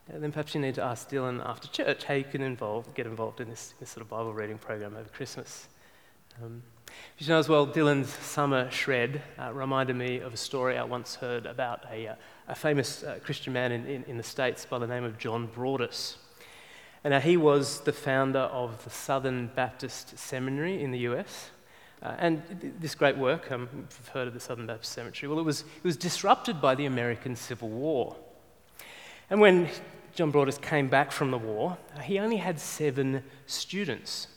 then 0.09 0.33
perhaps 0.33 0.53
you 0.53 0.59
need 0.59 0.75
to 0.75 0.83
ask 0.83 1.09
Dylan 1.09 1.41
after 1.47 1.69
church 1.69 2.03
how 2.03 2.15
you 2.15 2.25
can 2.25 2.41
involve, 2.41 2.93
get 2.93 3.05
involved 3.05 3.39
in 3.39 3.49
this, 3.49 3.73
this 3.79 3.89
sort 3.89 4.01
of 4.01 4.09
Bible 4.09 4.33
reading 4.33 4.57
program 4.57 4.97
over 4.97 5.07
Christmas. 5.09 5.69
Um, 6.43 6.61
You 7.19 7.27
know 7.27 7.39
as 7.39 7.47
well, 7.47 7.65
Dylan's 7.67 8.09
summer 8.09 8.69
shred 8.69 9.21
uh, 9.37 9.53
reminded 9.53 9.95
me 9.95 10.19
of 10.19 10.33
a 10.33 10.37
story 10.37 10.77
I 10.77 10.83
once 10.83 11.15
heard 11.15 11.45
about 11.45 11.85
a, 11.89 12.07
uh, 12.07 12.15
a 12.49 12.55
famous 12.55 13.03
uh, 13.03 13.19
Christian 13.23 13.53
man 13.53 13.71
in, 13.71 13.85
in, 13.85 14.03
in, 14.05 14.17
the 14.17 14.23
States 14.23 14.65
by 14.65 14.77
the 14.77 14.87
name 14.87 15.05
of 15.05 15.17
John 15.17 15.47
Broadus. 15.47 16.17
And 17.05 17.13
he 17.23 17.37
was 17.37 17.79
the 17.81 17.93
founder 17.93 18.39
of 18.39 18.83
the 18.83 18.89
Southern 18.89 19.47
Baptist 19.55 20.17
Seminary 20.17 20.83
in 20.83 20.91
the 20.91 20.99
US. 20.99 21.51
Uh, 22.01 22.15
and 22.17 22.41
this 22.79 22.95
great 22.95 23.17
work, 23.17 23.51
um, 23.51 23.67
you've 23.75 24.07
heard 24.09 24.27
of 24.27 24.33
the 24.33 24.39
Southern 24.39 24.65
Baptist 24.65 24.93
Cemetery, 24.93 25.29
well, 25.29 25.39
it 25.39 25.43
was, 25.43 25.61
it 25.61 25.83
was 25.83 25.97
disrupted 25.97 26.61
by 26.61 26.73
the 26.73 26.85
American 26.85 27.35
Civil 27.35 27.69
War. 27.69 28.15
And 29.29 29.41
when 29.41 29.69
John 30.15 30.31
Broadus 30.31 30.57
came 30.57 30.87
back 30.87 31.11
from 31.11 31.29
the 31.31 31.37
war, 31.37 31.77
uh, 31.95 31.99
he 31.99 32.19
only 32.19 32.37
had 32.37 32.59
seven 32.59 33.23
students. 33.47 34.27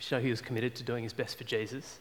So 0.00 0.18
he 0.18 0.30
was 0.30 0.40
committed 0.40 0.74
to 0.76 0.82
doing 0.82 1.04
his 1.04 1.12
best 1.12 1.38
for 1.38 1.44
Jesus. 1.44 1.98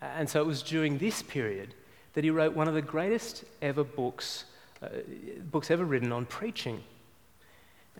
Uh, 0.00 0.06
and 0.16 0.28
so 0.28 0.40
it 0.40 0.46
was 0.46 0.62
during 0.62 0.98
this 0.98 1.22
period 1.22 1.74
that 2.14 2.24
he 2.24 2.30
wrote 2.30 2.54
one 2.54 2.68
of 2.68 2.74
the 2.74 2.82
greatest 2.82 3.44
ever 3.62 3.82
books, 3.82 4.44
uh, 4.82 4.88
books 5.50 5.70
ever 5.70 5.84
written 5.84 6.12
on 6.12 6.26
preaching. 6.26 6.82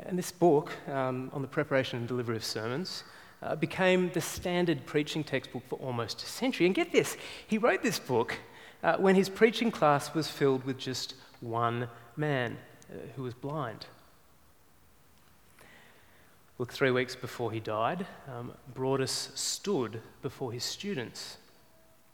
And 0.07 0.19
this 0.19 0.33
book, 0.33 0.73
um, 0.89 1.31
on 1.33 1.43
the 1.43 1.49
preparation 1.49 1.99
and 1.99 2.09
delivery 2.09 2.37
of 2.37 2.45
sermons, 2.45 3.05
uh, 3.43 3.57
became 3.57 4.11
the 4.11 4.21
standard 4.21 4.87
preaching 4.87 5.25
textbook 5.25 5.63
for 5.69 5.77
almost 5.77 6.23
a 6.23 6.27
century. 6.27 6.67
And 6.67 6.75
get 6.75 6.93
this, 6.93 7.17
he 7.47 7.59
wrote 7.59 7.83
this 7.83 7.99
book 7.99 8.39
uh, 8.83 8.97
when 8.97 9.15
his 9.15 9.29
preaching 9.29 9.71
class 9.71 10.15
was 10.15 10.29
filled 10.29 10.65
with 10.65 10.79
just 10.79 11.15
one 11.41 11.89
man 12.17 12.59
uh, 12.91 12.97
who 13.17 13.23
was 13.23 13.35
blind. 13.35 13.87
Look, 16.59 16.73
three 16.73 16.91
weeks 16.91 17.17
before 17.17 17.51
he 17.51 17.59
died, 17.59 18.07
um, 18.29 18.53
Broadus 18.73 19.33
stood 19.35 20.01
before 20.21 20.53
his 20.53 20.63
students. 20.63 21.39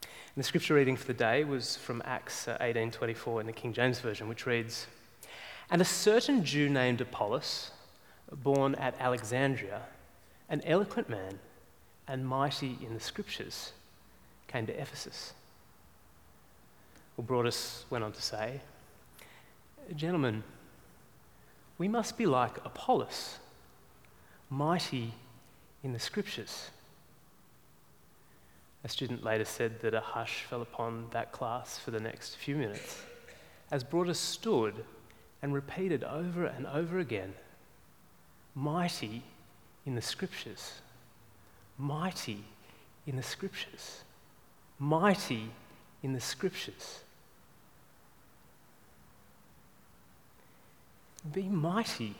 And 0.01 0.43
the 0.43 0.43
scripture 0.43 0.73
reading 0.73 0.95
for 0.95 1.05
the 1.05 1.13
day 1.13 1.43
was 1.43 1.75
from 1.75 2.01
Acts 2.05 2.47
18:24 2.47 3.27
uh, 3.27 3.37
in 3.39 3.45
the 3.45 3.51
King 3.51 3.73
James 3.73 3.99
Version, 3.99 4.27
which 4.27 4.45
reads, 4.45 4.87
"And 5.69 5.81
a 5.81 5.85
certain 5.85 6.43
Jew 6.43 6.69
named 6.69 7.01
Apollos, 7.01 7.71
born 8.31 8.75
at 8.75 8.95
Alexandria, 8.99 9.81
an 10.49 10.61
eloquent 10.65 11.09
man 11.09 11.39
and 12.07 12.27
mighty 12.27 12.77
in 12.81 12.93
the 12.93 12.99
scriptures, 12.99 13.71
came 14.47 14.65
to 14.65 14.73
Ephesus." 14.73 15.33
Well, 17.15 17.25
Broadus 17.25 17.85
went 17.89 18.03
on 18.03 18.11
to 18.13 18.21
say, 18.21 18.61
"Gentlemen, 19.95 20.43
we 21.77 21.87
must 21.87 22.17
be 22.17 22.25
like 22.25 22.57
Apollos, 22.65 23.39
mighty 24.49 25.13
in 25.83 25.93
the 25.93 25.99
scriptures." 25.99 26.71
A 28.83 28.89
student 28.89 29.23
later 29.23 29.45
said 29.45 29.81
that 29.81 29.93
a 29.93 29.99
hush 29.99 30.43
fell 30.43 30.61
upon 30.61 31.09
that 31.09 31.31
class 31.31 31.77
for 31.77 31.91
the 31.91 31.99
next 31.99 32.35
few 32.35 32.55
minutes 32.55 33.03
as 33.71 33.83
Broadus 33.83 34.19
stood 34.19 34.85
and 35.41 35.53
repeated 35.53 36.03
over 36.03 36.45
and 36.45 36.65
over 36.65 36.97
again, 36.97 37.35
mighty 38.55 39.23
in 39.85 39.95
the 39.95 40.01
scriptures, 40.01 40.73
mighty 41.77 42.43
in 43.07 43.15
the 43.15 43.23
scriptures, 43.23 44.03
mighty 44.77 45.49
in 46.03 46.13
the 46.13 46.19
scriptures. 46.19 46.99
Be 51.33 51.43
mighty 51.43 52.15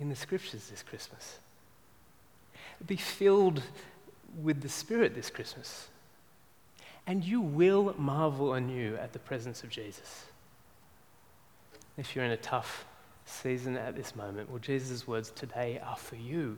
in 0.00 0.08
the 0.08 0.16
scriptures 0.16 0.68
this 0.68 0.82
Christmas. 0.82 1.38
Be 2.86 2.96
filled 2.96 3.62
with 4.42 4.60
the 4.60 4.68
Spirit 4.68 5.14
this 5.14 5.30
Christmas. 5.30 5.88
And 7.06 7.24
you 7.24 7.40
will 7.40 7.94
marvel 7.98 8.54
anew 8.54 8.96
at 8.96 9.12
the 9.12 9.18
presence 9.18 9.62
of 9.62 9.70
Jesus. 9.70 10.24
If 11.96 12.14
you're 12.14 12.24
in 12.24 12.32
a 12.32 12.36
tough 12.36 12.84
season 13.26 13.76
at 13.76 13.94
this 13.94 14.16
moment, 14.16 14.48
well, 14.48 14.58
Jesus' 14.58 15.06
words 15.06 15.30
today 15.30 15.80
are 15.84 15.96
for 15.96 16.16
you. 16.16 16.56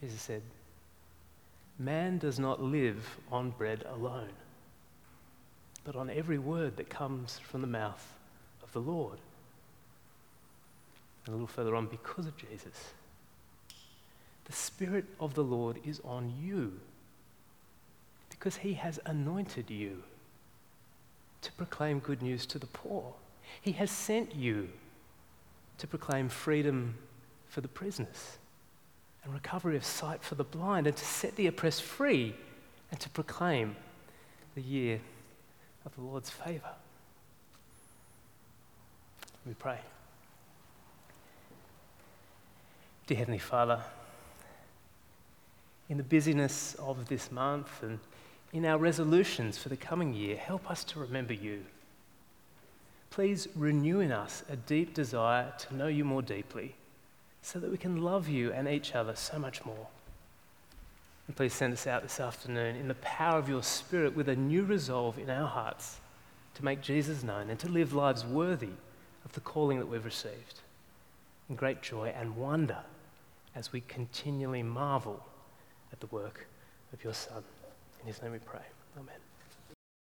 Jesus 0.00 0.20
said, 0.20 0.42
Man 1.78 2.18
does 2.18 2.38
not 2.38 2.62
live 2.62 3.18
on 3.30 3.50
bread 3.50 3.84
alone, 3.88 4.30
but 5.84 5.96
on 5.96 6.10
every 6.10 6.38
word 6.38 6.76
that 6.76 6.88
comes 6.88 7.38
from 7.38 7.60
the 7.60 7.66
mouth 7.66 8.14
of 8.62 8.72
the 8.72 8.80
Lord. 8.80 9.18
And 11.24 11.32
a 11.34 11.36
little 11.36 11.46
further 11.46 11.74
on, 11.74 11.86
because 11.86 12.26
of 12.26 12.36
Jesus, 12.36 12.92
the 14.44 14.52
Spirit 14.52 15.04
of 15.20 15.34
the 15.34 15.44
Lord 15.44 15.78
is 15.84 16.00
on 16.04 16.32
you 16.40 16.80
because 18.38 18.58
he 18.58 18.74
has 18.74 19.00
anointed 19.04 19.68
you 19.68 20.02
to 21.42 21.52
proclaim 21.52 21.98
good 21.98 22.22
news 22.22 22.46
to 22.46 22.58
the 22.58 22.66
poor. 22.66 23.14
He 23.60 23.72
has 23.72 23.90
sent 23.90 24.34
you 24.34 24.68
to 25.78 25.86
proclaim 25.86 26.28
freedom 26.28 26.96
for 27.48 27.60
the 27.60 27.68
prisoners 27.68 28.38
and 29.24 29.32
recovery 29.32 29.76
of 29.76 29.84
sight 29.84 30.22
for 30.22 30.34
the 30.34 30.44
blind 30.44 30.86
and 30.86 30.96
to 30.96 31.04
set 31.04 31.36
the 31.36 31.46
oppressed 31.46 31.82
free 31.82 32.34
and 32.90 33.00
to 33.00 33.08
proclaim 33.10 33.76
the 34.54 34.62
year 34.62 35.00
of 35.84 35.94
the 35.94 36.00
Lord's 36.00 36.30
favor. 36.30 36.70
We 39.46 39.54
pray. 39.54 39.78
Dear 43.06 43.18
Heavenly 43.18 43.38
Father, 43.38 43.80
in 45.88 45.96
the 45.96 46.02
busyness 46.02 46.74
of 46.78 47.08
this 47.08 47.32
month 47.32 47.82
and 47.82 47.98
in 48.52 48.66
our 48.66 48.78
resolutions 48.78 49.56
for 49.56 49.70
the 49.70 49.76
coming 49.76 50.12
year, 50.12 50.36
help 50.36 50.70
us 50.70 50.84
to 50.84 50.98
remember 50.98 51.32
you. 51.32 51.64
Please 53.10 53.48
renew 53.54 54.00
in 54.00 54.12
us 54.12 54.44
a 54.50 54.56
deep 54.56 54.94
desire 54.94 55.52
to 55.58 55.74
know 55.74 55.86
you 55.86 56.04
more 56.04 56.22
deeply 56.22 56.74
so 57.42 57.58
that 57.58 57.70
we 57.70 57.78
can 57.78 58.02
love 58.02 58.28
you 58.28 58.52
and 58.52 58.68
each 58.68 58.94
other 58.94 59.14
so 59.14 59.38
much 59.38 59.64
more. 59.64 59.86
And 61.26 61.36
please 61.36 61.52
send 61.52 61.72
us 61.72 61.86
out 61.86 62.02
this 62.02 62.20
afternoon 62.20 62.76
in 62.76 62.88
the 62.88 62.94
power 62.94 63.38
of 63.38 63.48
your 63.48 63.62
Spirit 63.62 64.16
with 64.16 64.28
a 64.28 64.36
new 64.36 64.64
resolve 64.64 65.18
in 65.18 65.30
our 65.30 65.46
hearts 65.46 66.00
to 66.54 66.64
make 66.64 66.80
Jesus 66.80 67.22
known 67.22 67.50
and 67.50 67.58
to 67.60 67.68
live 67.68 67.92
lives 67.92 68.24
worthy 68.24 68.72
of 69.24 69.32
the 69.32 69.40
calling 69.40 69.78
that 69.78 69.86
we've 69.86 70.04
received. 70.04 70.60
In 71.48 71.56
great 71.56 71.82
joy 71.82 72.12
and 72.18 72.36
wonder 72.36 72.78
as 73.54 73.72
we 73.72 73.80
continually 73.82 74.62
marvel 74.62 75.24
at 75.92 76.00
the 76.00 76.06
work 76.06 76.46
of 76.92 77.04
your 77.04 77.14
Son. 77.14 77.42
In 78.00 78.06
his 78.06 78.22
name 78.22 78.32
we 78.32 78.38
pray. 78.38 78.64
Amen. 78.96 79.27